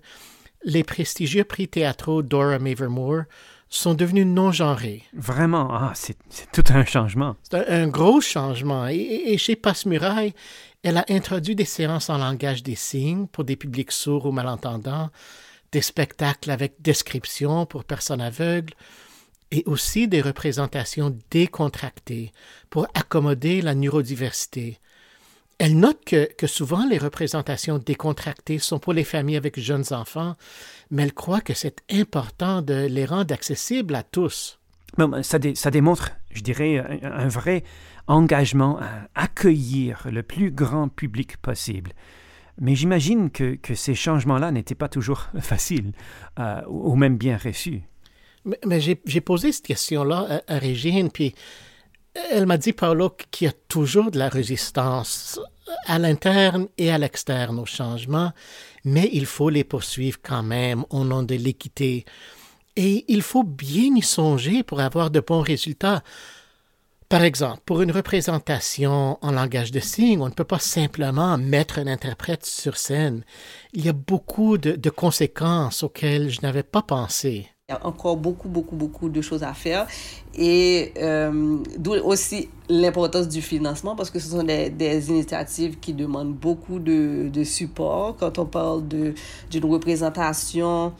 les 0.64 0.84
prestigieux 0.84 1.44
prix 1.44 1.68
théâtraux 1.68 2.22
Dora 2.22 2.58
Mavermore 2.58 3.24
sont 3.68 3.94
devenus 3.94 4.26
non-genrés. 4.26 5.02
Vraiment, 5.12 5.68
ah, 5.72 5.92
c'est 5.94 6.16
tout 6.52 6.64
un 6.72 6.84
changement. 6.84 7.36
C'est 7.42 7.68
un, 7.68 7.88
gros 7.88 8.20
changement. 8.20 8.86
Et, 8.88 9.36
chez 9.38 9.56
Passe-Muraille, 9.56 10.34
elle 10.82 10.98
a 10.98 11.04
introduit 11.08 11.56
des 11.56 11.64
séances 11.64 12.10
en 12.10 12.18
langage 12.18 12.62
des 12.62 12.76
signes 12.76 13.26
pour 13.26 13.44
des 13.44 13.56
publics 13.56 13.92
sourds 13.92 14.26
ou 14.26 14.32
malentendants, 14.32 15.10
des 15.72 15.82
spectacles 15.82 16.50
avec 16.50 16.80
description 16.80 17.66
pour 17.66 17.84
personnes 17.84 18.20
aveugles, 18.20 18.74
et 19.54 19.62
aussi 19.66 20.08
des 20.08 20.20
représentations 20.20 21.16
décontractées 21.30 22.32
pour 22.70 22.88
accommoder 22.94 23.62
la 23.62 23.76
neurodiversité. 23.76 24.80
Elle 25.58 25.78
note 25.78 26.04
que, 26.04 26.28
que, 26.34 26.48
souvent 26.48 26.84
les 26.84 26.98
représentations 26.98 27.78
décontractées 27.78 28.58
sont 28.58 28.80
pour 28.80 28.92
les 28.92 29.04
familles 29.04 29.36
avec 29.36 29.60
jeunes 29.60 29.92
enfants, 29.92 30.34
mais 30.90 31.04
elle 31.04 31.14
croit 31.14 31.40
que 31.40 31.54
c'est 31.54 31.82
important 31.88 32.62
de 32.62 32.86
les 32.86 33.04
rendre 33.04 33.32
accessibles 33.32 33.94
à 33.94 34.02
tous. 34.02 34.58
Ça, 35.22 35.38
ça 35.54 35.70
démontre, 35.70 36.10
je 36.32 36.42
dirais, 36.42 36.78
un, 37.02 37.28
vrai 37.28 37.62
engagement 38.08 38.78
à 38.80 39.22
accueillir 39.22 40.08
le 40.10 40.24
plus 40.24 40.50
grand 40.50 40.88
public 40.88 41.36
possible. 41.36 41.92
Mais 42.60 42.74
j'imagine 42.74 43.30
que, 43.30 43.54
que, 43.54 43.74
ces 43.76 43.94
changements-là 43.94 44.50
n'étaient 44.50 44.74
pas 44.74 44.88
toujours 44.88 45.28
faciles 45.40 45.92
euh, 46.40 46.62
ou 46.68 46.96
même 46.96 47.16
bien 47.16 47.36
reçus. 47.36 47.82
Mais, 48.44 48.80
j'ai 48.80 49.20
posé 49.20 49.52
cette 49.52 49.66
question-là 49.66 50.42
à, 50.46 50.58
Régine, 50.58 51.10
puis 51.10 51.34
elle 52.30 52.46
m'a 52.46 52.58
dit, 52.58 52.72
Paolo, 52.72 53.16
qu'il 53.30 53.46
y 53.46 53.48
a 53.48 53.54
toujours 53.68 54.10
de 54.10 54.18
la 54.18 54.28
résistance 54.28 55.40
à 55.86 55.98
l'interne 55.98 56.68
et 56.76 56.90
à 56.90 56.98
l'externe 56.98 57.58
au 57.58 57.66
changement, 57.66 58.32
mais 58.84 59.08
il 59.12 59.26
faut 59.26 59.48
les 59.48 59.64
poursuivre 59.64 60.18
quand 60.22 60.42
même 60.42 60.84
au 60.90 61.04
nom 61.04 61.22
de 61.22 61.34
l'équité. 61.34 62.04
Et 62.76 63.04
il 63.08 63.22
faut 63.22 63.44
bien 63.44 63.94
y 63.96 64.02
songer 64.02 64.62
pour 64.62 64.80
avoir 64.80 65.10
de 65.10 65.20
bons 65.20 65.40
résultats. 65.40 66.02
Par 67.08 67.22
exemple, 67.22 67.62
pour 67.64 67.82
une 67.82 67.92
représentation 67.92 69.18
en 69.22 69.30
langage 69.30 69.70
de 69.70 69.80
signes, 69.80 70.20
on 70.20 70.28
ne 70.28 70.34
peut 70.34 70.44
pas 70.44 70.58
simplement 70.58 71.38
mettre 71.38 71.78
un 71.78 71.86
interprète 71.86 72.44
sur 72.44 72.76
scène. 72.76 73.24
Il 73.72 73.84
y 73.84 73.88
a 73.88 73.92
beaucoup 73.92 74.58
de 74.58 74.90
conséquences 74.90 75.82
auxquelles 75.82 76.30
je 76.30 76.40
n'avais 76.42 76.62
pas 76.62 76.82
pensé. 76.82 77.48
Il 77.70 77.72
y 77.72 77.76
a 77.76 77.86
encore 77.86 78.18
beaucoup, 78.18 78.50
beaucoup, 78.50 78.76
beaucoup 78.76 79.08
de 79.08 79.22
choses 79.22 79.42
à 79.42 79.54
faire. 79.54 79.86
Et 80.34 80.92
euh, 80.98 81.56
d'où 81.78 81.94
aussi 81.94 82.50
l'importance 82.68 83.26
du 83.26 83.40
financement, 83.40 83.96
parce 83.96 84.10
que 84.10 84.18
ce 84.18 84.28
sont 84.28 84.42
des, 84.42 84.68
des 84.68 85.08
initiatives 85.08 85.78
qui 85.80 85.94
demandent 85.94 86.34
beaucoup 86.34 86.78
de, 86.78 87.30
de 87.30 87.42
support. 87.42 88.18
Quand 88.18 88.38
on 88.38 88.44
parle 88.44 88.86
d'une 88.86 89.64
représentation 89.64 90.92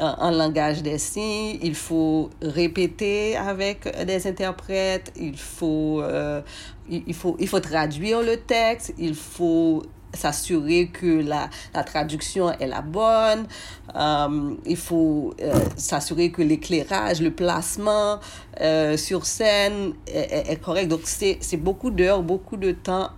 en, 0.00 0.30
langage 0.32 0.82
des 0.82 0.98
signes, 0.98 1.60
il 1.62 1.76
faut 1.76 2.30
répéter 2.42 3.36
avec 3.36 3.86
des 4.04 4.26
interprètes, 4.26 5.12
il 5.16 5.36
faut, 5.36 6.00
euh, 6.02 6.42
il, 6.88 7.14
faut, 7.14 7.36
il 7.38 7.46
faut 7.46 7.60
traduire 7.60 8.20
le 8.20 8.36
texte, 8.36 8.94
il 8.98 9.14
faut 9.14 9.84
s'assurer 10.12 10.88
que 10.88 11.22
la, 11.22 11.48
la, 11.74 11.84
traduction 11.84 12.50
est 12.52 12.66
la 12.66 12.82
bonne. 12.82 13.46
Euh, 13.94 14.54
il 14.66 14.76
faut 14.76 15.34
euh, 15.40 15.54
s'assurer 15.76 16.30
que 16.30 16.42
l'éclairage, 16.42 17.20
le 17.20 17.30
placement 17.30 18.18
euh, 18.60 18.96
sur 18.96 19.26
scène 19.26 19.94
est, 20.06 20.50
est, 20.50 20.56
correct. 20.56 20.88
Donc, 20.88 21.00
c'est 21.04 21.56
beaucoup 21.56 21.90
d'heures, 21.90 22.22
beaucoup 22.22 22.56
de 22.56 22.72
temps. 22.72 23.10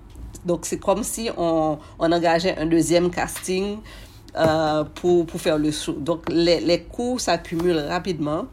Donc, 0.45 0.67
c'est 0.67 0.79
comme 0.79 1.03
si 1.03 1.31
on, 1.37 1.79
on, 1.99 2.13
engageait 2.13 2.57
un 2.59 2.67
deuxième 2.67 3.11
casting 3.11 3.79
pour, 4.95 5.27
pour 5.27 5.41
faire 5.41 5.59
le 5.59 5.71
show. 5.71 5.93
Donc, 5.93 6.25
les, 6.31 6.61
les 6.61 6.83
coûts 6.83 7.19
s'accumulent 7.19 7.85
rapidement 7.89 8.47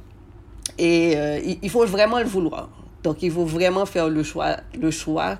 et 0.77 1.13
il, 1.13 1.59
il 1.61 1.69
faut 1.69 1.85
vraiment 1.85 2.19
le 2.19 2.25
vouloir. 2.25 2.69
Donc, 3.01 3.23
il 3.23 3.31
faut 3.31 3.45
vraiment 3.45 3.85
faire 3.85 4.09
le 4.09 4.23
choix, 4.23 4.57
le 4.79 4.91
choix 4.91 5.37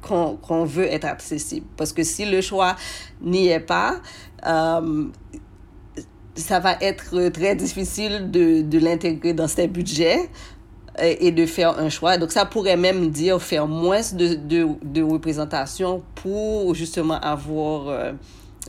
qu'on 0.00 0.64
veut 0.64 0.86
être 0.86 1.04
accessible. 1.04 1.66
Parce 1.76 1.92
que 1.92 2.02
si 2.02 2.24
le 2.24 2.40
choix 2.40 2.76
n'y 3.20 3.48
est 3.48 3.60
pas, 3.60 4.00
euh, 4.46 5.06
ça 6.34 6.60
va 6.60 6.76
être 6.80 7.28
très 7.30 7.56
difficile 7.56 8.30
de, 8.30 8.62
de 8.62 8.78
l'intégrer 8.78 9.32
dans 9.32 9.48
ses 9.48 9.66
budgets 9.66 10.30
et 11.00 11.30
de 11.30 11.46
faire 11.46 11.78
un 11.78 11.90
choix. 11.90 12.18
Donc, 12.18 12.32
ça 12.32 12.44
pourrait 12.44 12.76
même 12.76 13.10
dire 13.10 13.40
faire 13.40 13.66
moins 13.66 14.00
de, 14.12 14.34
de, 14.34 14.66
de 14.82 15.02
représentation 15.02 16.02
pour 16.16 16.74
justement 16.74 17.20
avoir 17.20 17.88
euh, 17.88 18.12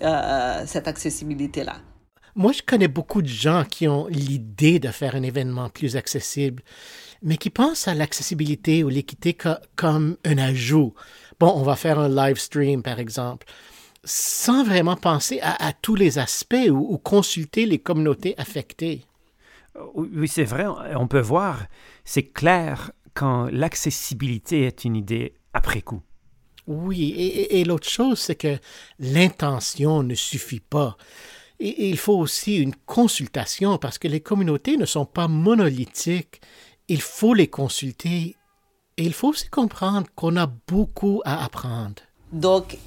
euh, 0.04 0.64
cette 0.66 0.88
accessibilité-là. 0.88 1.78
Moi, 2.36 2.52
je 2.52 2.62
connais 2.62 2.88
beaucoup 2.88 3.22
de 3.22 3.28
gens 3.28 3.64
qui 3.70 3.88
ont 3.88 4.08
l'idée 4.08 4.80
de 4.80 4.90
faire 4.90 5.16
un 5.16 5.24
événement 5.24 5.70
plus 5.70 5.96
accessible, 5.96 6.64
mais 7.22 7.38
qui 7.38 7.50
pensent 7.50 7.88
à 7.88 7.94
l'accessibilité 7.94 8.84
ou 8.84 8.90
l'équité 8.90 9.38
comme 9.76 10.18
un 10.26 10.38
ajout. 10.38 10.94
Bon, 11.40 11.54
on 11.56 11.64
va 11.64 11.76
faire 11.76 12.00
un 12.00 12.10
live 12.10 12.38
stream, 12.38 12.84
par 12.84 13.00
exemple, 13.00 13.48
sans 14.04 14.64
vraiment 14.64 14.96
penser 14.96 15.40
à, 15.42 15.74
tous 15.74 15.96
les 15.96 16.20
aspects 16.20 16.70
ou 16.70 16.98
consulter 16.98 17.66
les 17.66 17.80
communautés 17.80 18.36
affectées. 18.38 19.04
Oui, 19.94 20.28
c'est 20.28 20.44
vrai, 20.44 20.66
on 20.96 21.08
peut 21.08 21.20
voir, 21.20 21.66
c'est 22.04 22.24
clair 22.24 22.92
quand 23.14 23.50
l'accessibilité 23.52 24.64
est 24.64 24.84
une 24.84 24.96
idée 24.96 25.34
après 25.54 25.82
coup. 25.82 26.02
Oui, 26.68 27.14
et, 27.18 27.64
l'autre 27.64 27.90
chose, 27.90 28.20
c'est 28.20 28.36
que 28.36 28.60
l'intention 29.00 30.04
ne 30.04 30.14
suffit 30.14 30.60
pas. 30.60 30.98
Et, 31.60 31.90
il 31.90 31.98
faut 31.98 32.18
aussi 32.18 32.58
une 32.58 32.76
consultation 32.86 33.78
parce 33.78 33.98
que 33.98 34.08
les 34.08 34.22
communautés 34.22 34.78
ne 34.78 34.86
sont 34.86 35.06
pas 35.06 35.28
monolithiques. 35.28 36.42
Il 36.92 37.02
faut 37.02 37.36
les 37.36 37.48
consulter 37.48 38.36
et 38.98 39.04
il 39.04 39.14
faut 39.14 39.30
aussi 39.30 39.48
comprendre 39.48 40.08
qu'on 40.16 40.36
a 40.38 40.48
beaucoup 40.68 41.22
à 41.24 41.46
apprendre. 41.46 42.02
Donc, 42.32 42.78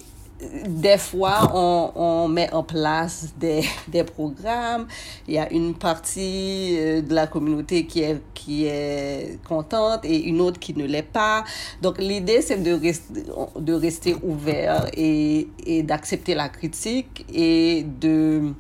des 0.67 0.99
fois, 0.99 1.53
on, 1.55 2.27
met 2.27 2.53
en 2.53 2.65
place 2.65 3.33
des, 3.39 3.63
programmes. 4.05 4.89
Il 5.29 5.35
y 5.35 5.39
a 5.39 5.51
une 5.53 5.75
partie 5.75 6.77
euh, 6.79 7.01
de 7.01 7.15
la 7.15 7.29
communauté 7.29 7.87
qui 7.87 8.01
est, 8.01 8.21
qui 8.35 8.67
est 8.67 9.39
contente 9.47 10.05
et 10.05 10.25
une 10.25 10.41
autre 10.41 10.59
qui 10.59 10.75
ne 10.75 10.85
l'est 10.85 11.03
pas. 11.03 11.45
Donc, 11.81 11.99
l'idée, 11.99 12.43
c'est 12.43 12.61
de 12.61 13.73
rester, 13.73 14.17
ouvert 14.23 14.87
et, 14.95 15.47
d'accepter 15.85 16.35
la 16.35 16.49
critique 16.49 17.25
et 17.33 17.87
de, 18.01 18.53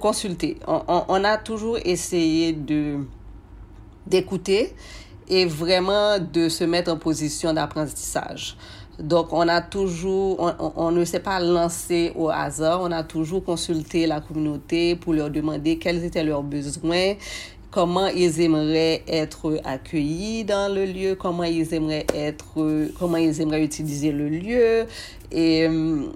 consulter. 0.00 0.58
On, 0.68 1.04
on, 1.08 1.24
a 1.24 1.36
toujours 1.36 1.78
essayé 1.84 2.52
de 2.52 3.00
d'écouter 4.06 4.72
et 5.28 5.46
vraiment 5.46 6.18
de 6.18 6.48
se 6.48 6.64
mettre 6.64 6.92
en 6.92 6.96
position 6.96 7.52
d'apprentissage. 7.52 8.56
Donc, 8.98 9.32
on 9.32 9.48
a 9.48 9.60
toujours, 9.60 10.54
on, 10.76 10.90
ne 10.92 11.04
s'est 11.04 11.20
pas 11.20 11.40
lancé 11.40 12.12
au 12.14 12.28
hasard, 12.28 12.80
on 12.80 12.92
a 12.92 13.02
toujours 13.02 13.42
consulté 13.44 14.06
la 14.06 14.20
communauté 14.20 14.94
pour 14.94 15.14
leur 15.14 15.30
demander 15.30 15.78
quels 15.78 16.04
étaient 16.04 16.22
leurs 16.22 16.44
besoins, 16.44 17.14
comment 17.72 18.06
ils 18.06 18.40
aimeraient 18.40 19.02
être 19.08 19.60
accueillis 19.64 20.44
dans 20.44 20.72
le 20.72 20.84
lieu, 20.84 21.16
comment 21.16 21.42
ils 21.42 21.74
aimeraient 21.74 22.06
être, 22.14 22.88
comment 22.96 23.16
ils 23.16 23.42
utiliser 23.42 24.12
le 24.12 24.28
lieu. 24.28 24.86
Et 25.32 25.66
euh, 25.66 26.06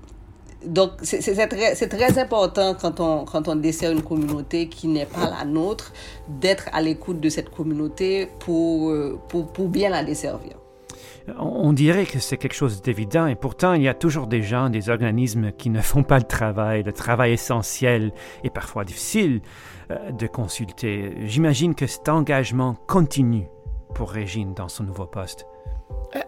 donc, 0.65 0.93
c'est 1.03 1.89
très, 1.89 2.19
important 2.19 2.75
quand 2.75 3.49
on, 3.49 3.57
dessert 3.57 3.93
une 3.93 4.03
communauté 4.03 4.69
qui 4.69 4.89
n'est 4.89 5.07
pas 5.07 5.31
la 5.31 5.45
nôtre, 5.45 5.93
d'être 6.29 6.69
à 6.73 6.81
l'écoute 6.81 7.21
de 7.21 7.29
cette 7.29 7.51
communauté 7.51 8.29
pour, 8.41 8.91
euh, 8.91 9.21
pour 9.29 9.69
bien 9.69 9.91
la 9.91 10.05
desservir. 10.05 10.57
On 11.39 11.73
dirait 11.73 12.07
que 12.07 12.19
c'est 12.19 12.37
quelque 12.37 12.55
chose 12.55 12.81
d'évident 12.81 13.27
et 13.27 13.35
pourtant 13.35 13.75
il 13.75 13.83
y 13.83 13.89
a 13.89 13.95
toujours 13.95 14.27
des 14.27 14.43
gens, 14.43 14.71
des 14.71 14.89
organismes 14.89 15.53
qui 15.53 15.71
ne 15.71 15.81
font 15.81 16.03
pas 16.03 16.19
le 16.19 16.25
travail, 16.25 16.83
le 16.83 16.93
travail 16.93 17.33
essentiel 17.33 18.13
et 18.45 18.51
parfois 18.51 18.85
difficile 18.85 19.43
euh, 19.91 20.11
de 20.13 20.27
consulter. 20.27 21.15
J'imagine 21.25 21.75
que 21.75 21.87
cet 21.87 22.09
engagement 22.09 22.77
continue 22.87 23.49
pour 23.95 24.11
Régine 24.11 24.55
dans 24.55 24.69
son 24.69 24.85
nouveau 24.85 25.07
poste. 25.07 25.47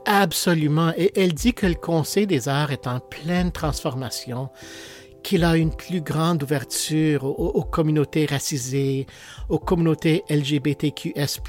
Absolument. 0.04 0.92
Et 0.96 1.12
elle 1.16 1.32
dit 1.32 1.54
que 1.54 1.66
le 1.66 1.74
Conseil 1.74 2.26
des 2.26 2.48
arts 2.48 2.72
est 2.72 2.86
en 2.86 3.00
pleine 3.00 3.52
transformation 3.52 4.50
qu'il 5.22 5.44
a 5.44 5.56
une 5.56 5.74
plus 5.74 6.00
grande 6.00 6.42
ouverture 6.42 7.24
aux, 7.24 7.64
communautés 7.64 8.26
racisées, 8.26 9.06
aux 9.48 9.58
communautés 9.58 10.24
LGBTQS+. 10.30 11.40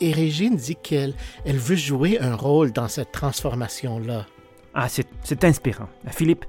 Et 0.00 0.12
Régine 0.12 0.56
dit 0.56 0.76
qu'elle 0.76 1.14
elle 1.44 1.58
veut 1.58 1.76
jouer 1.76 2.18
un 2.20 2.34
rôle 2.34 2.72
dans 2.72 2.88
cette 2.88 3.12
transformation-là. 3.12 4.26
Ah, 4.74 4.88
c'est 4.88 5.44
inspirant. 5.44 5.88
Philippe, 6.08 6.44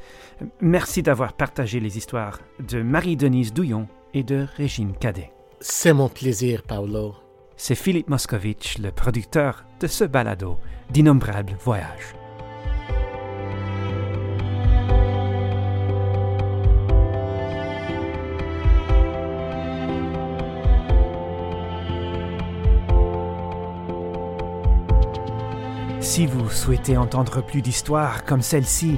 merci 0.59 1.01
d'avoir 1.01 1.33
partagé 1.33 1.79
les 1.79 1.97
histoires 1.97 2.39
de 2.59 2.81
Marie-Denise 2.81 3.53
Douillon 3.53 3.87
et 4.13 4.23
de 4.23 4.45
Régine 4.57 4.93
Cadet. 4.93 5.31
C'est 5.61 5.93
mon 5.93 6.09
plaisir, 6.09 6.63
Paolo. 6.63 7.15
C'est 7.55 7.75
Philippe 7.75 8.09
Moscovitch, 8.09 8.77
le 8.79 8.91
producteur 8.91 9.66
de 9.79 9.87
ce 9.87 10.03
balado 10.03 10.57
d'innombrables 10.89 11.55
voyages. 11.63 12.15
Si 26.17 26.25
vous 26.25 26.49
souhaitez 26.49 26.97
entendre 26.97 27.41
plus 27.41 27.61
d'histoires 27.61 28.23
comme 28.25 28.41
celle-ci 28.41 28.97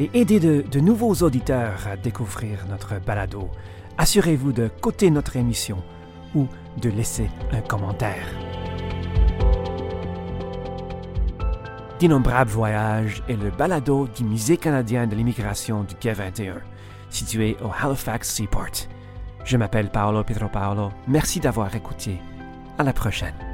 et 0.00 0.10
aider 0.12 0.40
de, 0.40 0.80
nouveaux 0.80 1.14
auditeurs 1.14 1.86
à 1.86 1.96
découvrir 1.96 2.66
notre 2.68 3.00
balado, 3.00 3.48
assurez-vous 3.96 4.52
de 4.52 4.68
coter 4.80 5.10
notre 5.10 5.36
émission 5.36 5.78
ou 6.34 6.46
de 6.82 6.90
laisser 6.90 7.30
un 7.52 7.60
commentaire. 7.60 8.47
D'innombrables 11.98 12.50
voyages 12.50 13.24
est 13.28 13.34
le 13.34 13.50
balado 13.50 14.06
du 14.06 14.22
Musée 14.22 14.56
canadien 14.56 15.08
de 15.08 15.16
l'immigration 15.16 15.82
du 15.82 15.96
Quai 15.96 16.12
21, 16.12 16.58
situé 17.10 17.56
au 17.60 17.70
Halifax 17.72 18.34
Seaport. 18.34 18.86
Je 19.44 19.56
m'appelle 19.56 19.90
Paolo 19.90 20.22
Pietro 20.22 20.48
Paolo. 20.48 20.90
Merci 21.08 21.40
d'avoir 21.40 21.74
écouté. 21.74 22.20
À 22.78 22.84
la 22.84 22.92
prochaine. 22.92 23.47